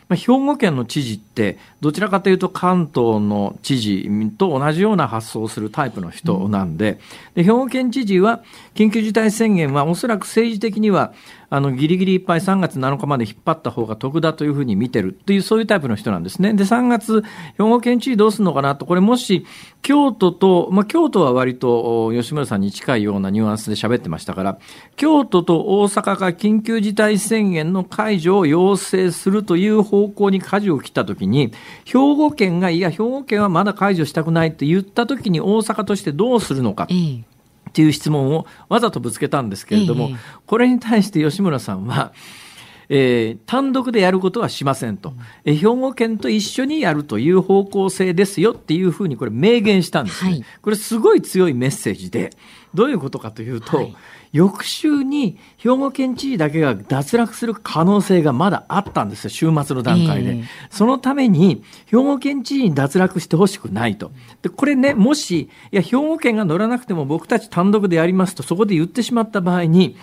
[0.10, 6.99] まあ、兵庫県の知事ってどちらかというと関東の知事と同じような発想をするタイプの人なんで
[7.36, 8.43] で兵庫県知事は
[8.76, 11.14] 緊急事態宣言はおそらく政治的には
[11.54, 16.51] あの、ギリギリいっぱい3月7日まで引っ張った方が得だというふうに見てるっていう、そういうタイプの人なんですね。
[16.56, 19.45] で、3月、兵庫県知事どうするのかなと、これもし、
[19.84, 24.58] 京都と、まあ、京都は割と吉村さんに近いようなニュアンスで喋ってましたから、
[24.95, 31.51] 京都と大阪が緊急事態宣言の解除を要請するという方向に舵を切ったときに、
[31.86, 36.88] 兵庫県が、いや、兵庫県はまだ解除したくないって言ったときに大阪としてどうするのか。
[36.89, 37.26] うん
[37.74, 40.11] っていう質問をわざとぶつけたんですけれども、
[40.45, 42.13] これに対して吉村さんは、
[42.88, 45.13] えー、単独でやることはしませんと、
[45.43, 52.30] え兵庫県と一緒にやるという方向性ですよっていうふうにこれ明言したんですね、はい、これすごい強いメッセージで
[52.76, 53.95] どういうことかというと、はい、
[54.34, 60.31] 翌週に兵庫県知事だけが脱落する可能性がまだあったんですよ、週末の段階で。
[60.31, 64.11] えー、そのために、兵庫県知事に脱落してほしくないと。
[64.41, 69.95] で、これね、もし、いや、兵庫県が乗らなくても僕たち単独でやりますと、そこで言ってしまった場合に、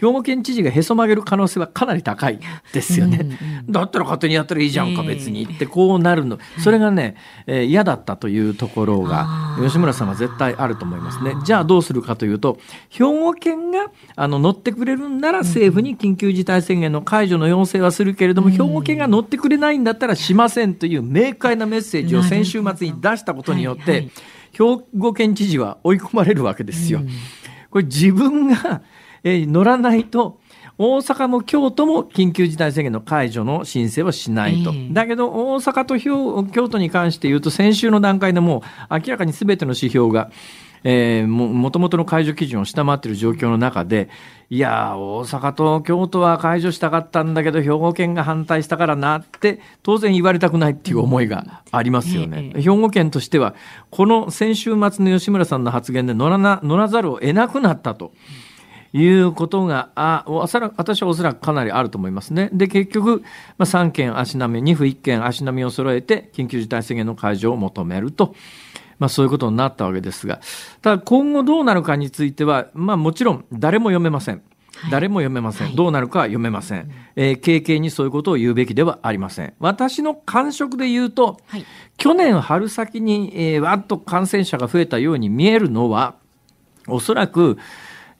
[0.00, 2.40] 兵庫県知事がへそ曲げる可能性はかなり高い
[2.72, 3.18] ですよね。
[3.20, 6.38] うんうん、だったら勝手にやったらいいじゃんか、別にってこうなるの。
[6.58, 7.16] それがね、
[7.46, 11.34] えー、嫌だったというところが、吉村さんは絶対あると思いますね。
[11.44, 24.08] じゃあどうするかというと、兵庫県があの乗ってくれるんなら政府に緊急事態宣言の解除の要請はするけれども、兵庫県が乗ってくれないんだったらしませんという明快なメッセージを先週末に出したことによって、
[24.52, 24.58] 兵
[24.98, 27.00] 庫県知事は追い込まれるわけですよ。
[27.70, 28.82] これ自分が
[29.24, 30.38] えー、乗らないと、
[30.76, 34.70] 大阪も京都も緊急事態宣言の解除の申請はしないと。
[34.70, 40.30] えー、だけど、大阪と京都に関して言うと、先週の段階でもう明らかにすべての指標が、
[40.86, 44.10] えー、もともとの解除基準を下回っている状況の中で、
[44.50, 52.52] いや大阪と京都は解除したかったんだけど、兵庫県が反対したからなって、当然言われたくないっていう思いがありますよね。
[52.54, 53.54] うん、兵庫県としては、
[53.90, 58.12] この先週末の吉村さんの発言で乗らな乗らざるを得なくなったと。
[58.96, 62.48] いうことが、あ、私はおそらくかなりあると思いますね。
[62.52, 63.22] で、結局、
[63.58, 68.34] まあ、3件足並み、2府1件足並みを揃えて、緊急事態宣言の解除を求めると。
[69.00, 70.40] まあそういうことになったわけですが、
[70.80, 74.40] ただ今後どうなるかについては、まあもちろん誰も読めません。
[74.90, 79.54] 誰も読めません、はい、どうなるかは読めません、えー、経験にそういうことを言うべきではありません。
[79.58, 81.64] 私の感触で言うと、はい、
[81.96, 86.16] 去年春先に、えー、わっと感染者が増えたように見えるのは
[86.88, 87.58] おそらく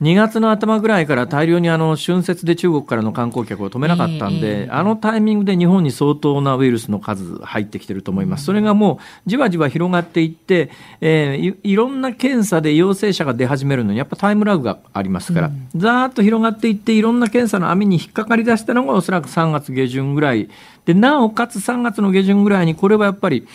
[0.02, 8.44] 2月の頭ぐらいから大量にあの春節で中国からの観光客を止めなかったんで、あのタイミングで日本に相当なウイルスの数入ってきてると思います。
[8.44, 10.70] それがもうじわじわ広がっていって、
[11.00, 20.48] えー、いろんな検査で陽性者が出始めるのにやっぱタイムラグがありますから、ざーっと広がっていっていろんな検査の網に引っかかり出したのがおそらく3月下旬ぐらい。
[20.86, 23.46] で、なおかつ3月の下旬ぐらいにこれはやっぱり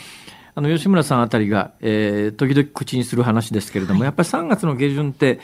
[0.56, 5.40] あの吉村さんあたりが、えー、時々口にする話ですけれども、やっぱり3月の下旬って、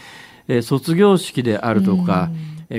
[0.48, 2.30] えー、卒業式であるとか、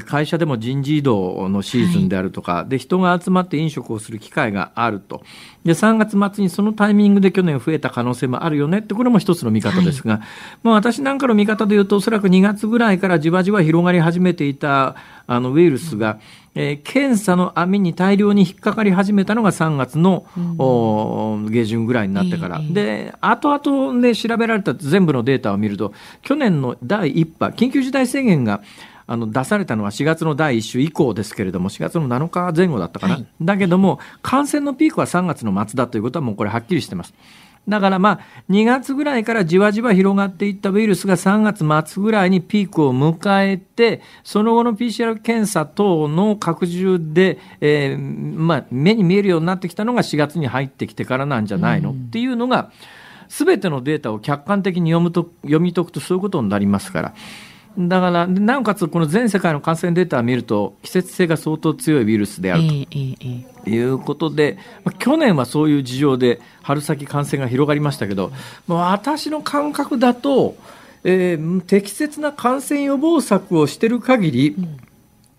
[0.04, 5.22] 会社でも人事異動のシーズンであるとか、はい、で人が集まって飲食をする機会があると。
[5.64, 10.22] で3月末にそのタイミングで去年増えた可能性もあるよねってこれも一つの見方ですが、はい、
[10.62, 16.20] まあ、私なんかの見方で言うとおそらく2月ぐらいからじわじわ広がり始めていたあのウイルスが、
[16.54, 28.62] えー、検査の網に大量に引っかかり始めたのが3月の、うん、下旬ぐらいになってから、で後々ね調べられた全部のデータを見ると去年の第1波緊急事態宣言が
[29.06, 37.14] あの出されたのは4月の第1週以降ですけれども4月の7日前後だったかな、はい、だけども感染のピークは3月の末だということはもうこれはっきりしてます。
[37.68, 52.70] だからまあ2月ぐらいからじわじわ広がっていったウイルスが3月末ぐらいにピークを迎えてその後の PCR 検査等の拡充で、えーまあ、目に見えるようになってきたのが4月に入ってきてからなんじゃないの、っていうのが
[53.28, 57.14] 全てのデータを客観的に読むと読み解くとそういうことになりますから。
[57.78, 68.32] だから、なおかつこの全世界の感染データを見ると、季節性が相当強いウイルスであるということで、まあ、去年はそういう事情で春先感染が広がりましたけど、
[68.66, 70.56] まあ、私の感覚だと、
[71.04, 74.56] えー、適切な感染予防策をしている限り、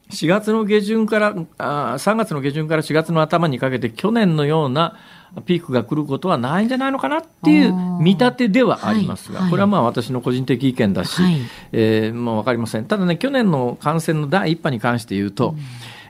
[0.10, 4.98] 4月の下旬からあ3月の下旬から4月の頭にかけて去年のような
[5.46, 9.44] ピークが来ることはないんじゃないのかなっていう見立てではありますが、はい。
[9.44, 11.38] はいこれはまあ私の個人的意見だし、はい。
[11.74, 12.86] えーまあ、分かりません。
[12.86, 15.56] ただね去年の感染の第1波に関して言うと、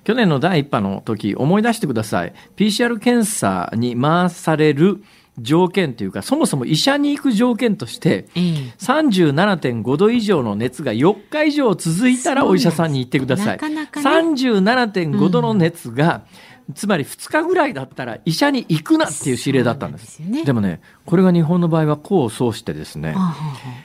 [0.04, 2.34] 去年の第1波の時思い出してください。
[2.56, 5.04] PCR 検査に回される
[5.39, 8.73] 条件というかそもそも医者に行く条件としてええ。
[8.79, 13.47] 37.5度以上の熱が4日以上続いたらお医者さんに行ってください。
[13.47, 14.09] なかなかね。
[14.09, 16.23] 37.5度の熱が、
[16.76, 20.05] つまり2日ぐらいだったら医者に行くなっていう指令だったんです。
[20.05, 20.43] ですよね。
[20.43, 23.15] でもね、これが日本の場合は功を奏してですね、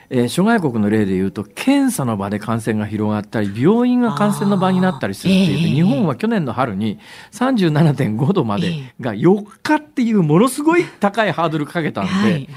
[0.09, 5.73] えー諸外国の例で言うと検査の場で感染が広がったり病院が感染の場になったりするっていうええ。
[5.75, 6.99] 日本は去年の春に
[7.31, 12.49] 37.5度までが4日っていうものすごい高いハードルかけたんで、はいはい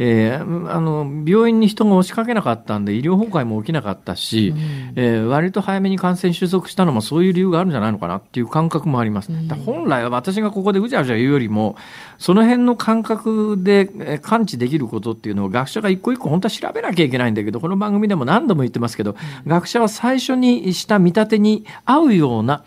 [0.00, 4.54] えーあの病院に人が押しかけなかったんで医療崩壊も起きなかったし、
[4.94, 9.32] えー割と早めに感染収束したのもそういう理由があるんじゃないのかなっていう感覚もあります。
[9.48, 11.76] だから本来は私がここでうじゃうじゃ言うよりも
[12.18, 22.64] その辺の感覚でえー感知できることっていうのを学者が一個一個本当は調べなきゃいけないんだけどこの番組でも何度も言ってますけど、学者は最初にした見立てに合うような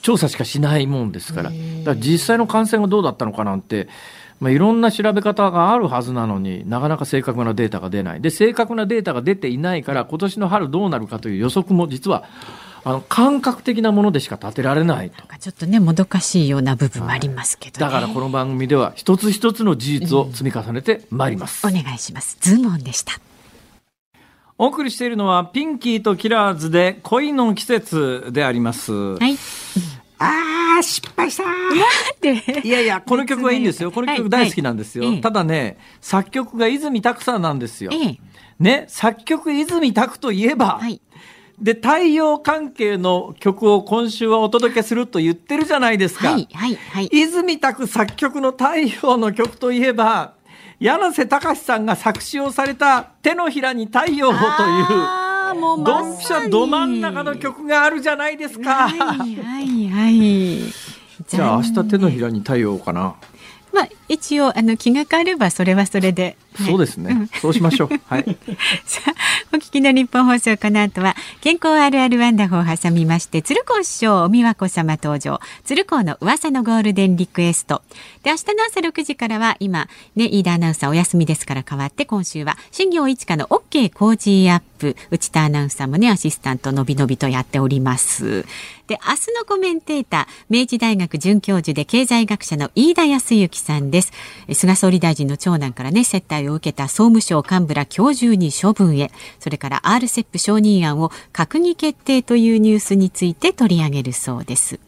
[0.00, 1.60] 調査しかしないもんですから、だか
[1.90, 3.88] ら実際の感染がどうだったのかなんて、
[4.42, 8.20] まあ、いろんな調べ方があるはずなのになかなか正確なデータが出ない。
[8.20, 12.24] で正確なデータが出ていないから今年の春どうなるかという予測も実は
[12.82, 15.22] あの感覚的なものでしか立てられないと。
[15.38, 17.86] ちょっとねもどかしいような部分もありますけど、ね。
[17.86, 22.36] だからこの番組では一つ一つの事実を積み重ねてまいります、お願いします。
[22.40, 23.12] ズームオンでした。
[24.58, 29.36] お送りしているのはピンキーとキラーズで恋の季節であります、はい
[30.24, 31.44] あー失敗した
[32.20, 32.60] で？
[32.62, 33.90] いやいや、この曲はいいんですよ。
[33.90, 35.04] この曲大好きなんですよ。
[35.04, 37.90] はいはいただね、作曲が泉拓さんなんですよ。
[37.92, 38.18] ええ
[38.60, 41.00] ね、作曲泉拓といえば、はい
[41.60, 46.32] で、太陽関係の曲を今週はお届けすると言ってるじゃないですか。
[46.32, 50.34] はいはいはい泉拓作曲の太陽の曲といえば、
[50.80, 54.42] 柳瀬隆さんが作詞をされた手のひらに太陽をという、
[55.54, 58.88] もうドンピシャど真ん中の曲があるじゃないですか。
[58.88, 60.92] はいはいはい
[61.28, 63.14] じゃあ明日手のひらに太陽かな。
[63.72, 66.36] まあ一応あの気が変わればそれはそれで、はい
[66.66, 67.28] そうですね。
[67.40, 67.88] そうしましょう。
[68.06, 68.24] はい。
[68.84, 69.14] さあ、
[69.54, 77.80] お聞きの日本放送、この後は、健康あるあるワンダホーを挟みまして、鶴光師匠、お美和子様登場、鶴光の噂のゴールデンリクエスト。
[78.22, 84.71] で、明日の朝6時からは、今、ね、飯田アナウンサーお休みですから変わって、今週は、新業一課の OK 工事アップ、
[85.10, 88.44] 内田アナウンサーもね、アシスタントのびのびとやっております。
[88.86, 94.12] で、明日のコメンテーター、明治大学准教授で経済学者の飯田康之さんです。
[94.52, 104.78] 菅総理大臣の長男からね、接待を受けた総務省幹部ら今日中に処分へ、それから RCEP 承認案を閣議決定というニュースについて取り上げるそうです。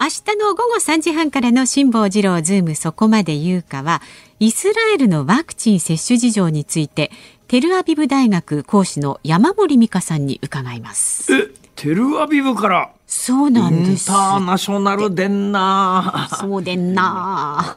[0.00, 4.02] 明日の午後3時半からの辛坊治郎ズームそこまで言うかは、
[4.40, 7.10] イスラエルのワクチン接種事情について、
[7.46, 11.32] テルアビブ大学講師の山森美香さんに伺います。
[11.32, 14.06] え、テルアビブからそうインなんです。
[14.06, 16.28] ターナショナルでんな。
[16.40, 17.76] そうでんな。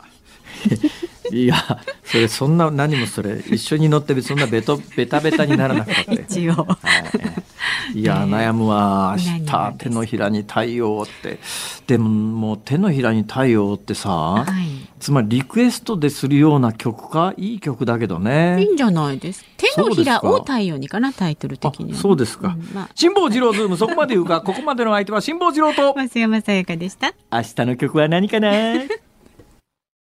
[1.31, 1.55] いや、
[2.05, 6.13] それそんな何もそれ一緒に乗ってそんなベトベタベタにならなくたって。
[6.13, 6.65] 一応。
[7.93, 11.39] いや悩むわ明日手のひらに太陽って
[11.87, 14.86] でももう手のひらに太陽ってさ、はい。
[14.99, 18.63] つまりリクエストでするような曲かいい曲だけどいね。
[18.63, 19.45] いんじゃないです。
[19.57, 21.93] 手のひらを太陽にかな、タイトルあ的に。
[21.93, 21.97] は。
[21.97, 22.89] そうですか、うんまあ。
[22.95, 24.41] 辛坊治郎ズームそこまで言うか。
[24.41, 25.93] ここまでの相手は辛坊治郎と。
[25.97, 27.13] 松山さやかでした。
[27.31, 28.49] 明日の曲は何かな？